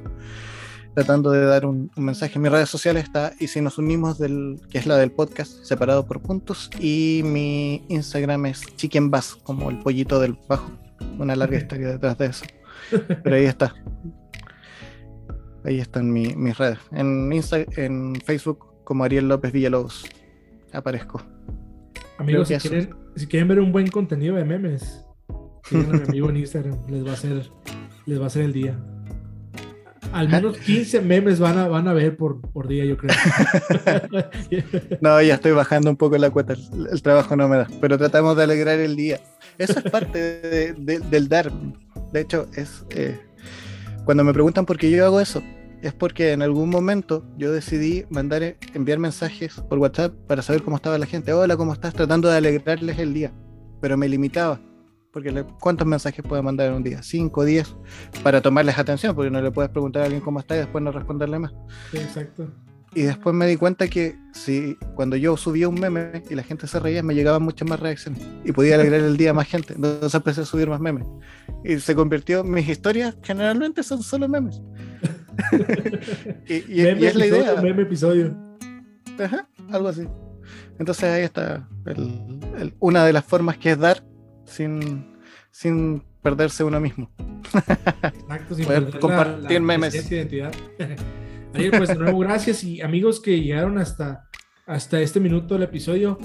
[0.94, 4.60] Tratando de dar un, mensaje en mis redes sociales está, y si nos unimos, del,
[4.70, 6.70] que es la del podcast, separado por puntos.
[6.80, 10.70] Y mi Instagram es Chicken Bass, como el pollito del bajo.
[11.18, 12.44] Una larga historia detrás de eso.
[13.22, 13.74] Pero ahí está.
[15.64, 16.78] Ahí están mis redes.
[16.90, 20.04] En, Insta, en Facebook, como Ariel López Villalobos,
[20.72, 21.22] aparezco.
[22.18, 25.04] Amigos, si quieren, si quieren ver un buen contenido de memes,
[25.64, 27.50] sigan a mi amigo en Instagram, les va a ser,
[28.06, 28.78] les va a ser el día.
[30.12, 33.16] Al menos 15 memes van a, van a ver por, por día, yo creo.
[35.00, 38.36] no, ya estoy bajando un poco la cuota, el, trabajo no me da, pero tratamos
[38.36, 39.20] de alegrar el día.
[39.58, 41.50] Eso es parte del dar.
[42.12, 43.18] De hecho, es eh,
[44.04, 45.42] cuando me preguntan por qué yo hago eso,
[45.80, 50.76] es porque en algún momento yo decidí mandar, enviar mensajes por WhatsApp para saber cómo
[50.76, 51.32] estaba la gente.
[51.32, 51.94] Hola, ¿cómo estás?
[51.94, 53.32] Tratando de alegrarles el día.
[53.80, 54.60] Pero me limitaba.
[55.12, 57.02] Porque ¿cuántos mensajes puedo mandar en un día?
[57.02, 57.76] ¿Cinco, diez?
[58.22, 60.90] Para tomarles atención, porque no le puedes preguntar a alguien cómo está y después no
[60.90, 61.52] responderle más.
[61.92, 62.48] Exacto.
[62.94, 66.66] Y después me di cuenta que si cuando yo subía un meme y la gente
[66.66, 69.74] se reía, me llegaban muchas más reacciones y podía alegrar el día a más gente.
[69.74, 71.06] Entonces empecé a subir más memes.
[71.64, 74.60] Y se convirtió, mis historias generalmente son solo memes.
[76.46, 77.62] y, es la idea.
[77.62, 78.36] Meme episodio.
[79.18, 80.06] Ajá, algo así.
[80.78, 81.68] Entonces ahí está
[82.78, 84.04] una de las formas que es dar
[84.44, 85.16] sin,
[85.50, 87.10] sin perderse uno mismo.
[87.54, 90.10] Exacto, sin Poder compartir memes.
[90.10, 90.52] Identidad.
[91.54, 94.28] Ayer, pues de nuevo, gracias y amigos que llegaron hasta,
[94.66, 96.18] hasta este minuto del episodio,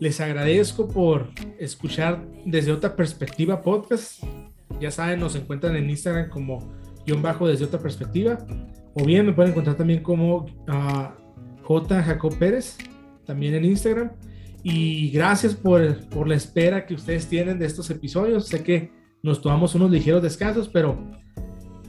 [0.00, 4.24] les agradezco por escuchar desde otra perspectiva podcast.
[4.80, 6.74] Ya saben, nos encuentran en Instagram como
[7.06, 8.44] guion bajo desde otra perspectiva,
[8.94, 12.02] o bien me pueden encontrar también como uh, J.
[12.02, 12.76] Jacob Pérez,
[13.24, 14.10] también en Instagram.
[14.64, 18.48] Y gracias por, por la espera que ustedes tienen de estos episodios.
[18.48, 18.90] Sé que
[19.22, 20.98] nos tomamos unos ligeros descansos, pero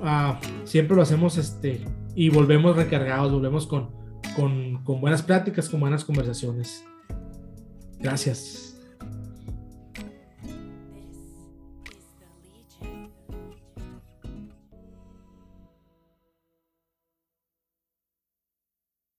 [0.01, 1.81] uh, siempre lo hacemos este,
[2.15, 3.91] y volvemos recargados, volvemos con,
[4.35, 6.83] con, con buenas pláticas, con buenas conversaciones.
[7.99, 8.64] Gracias.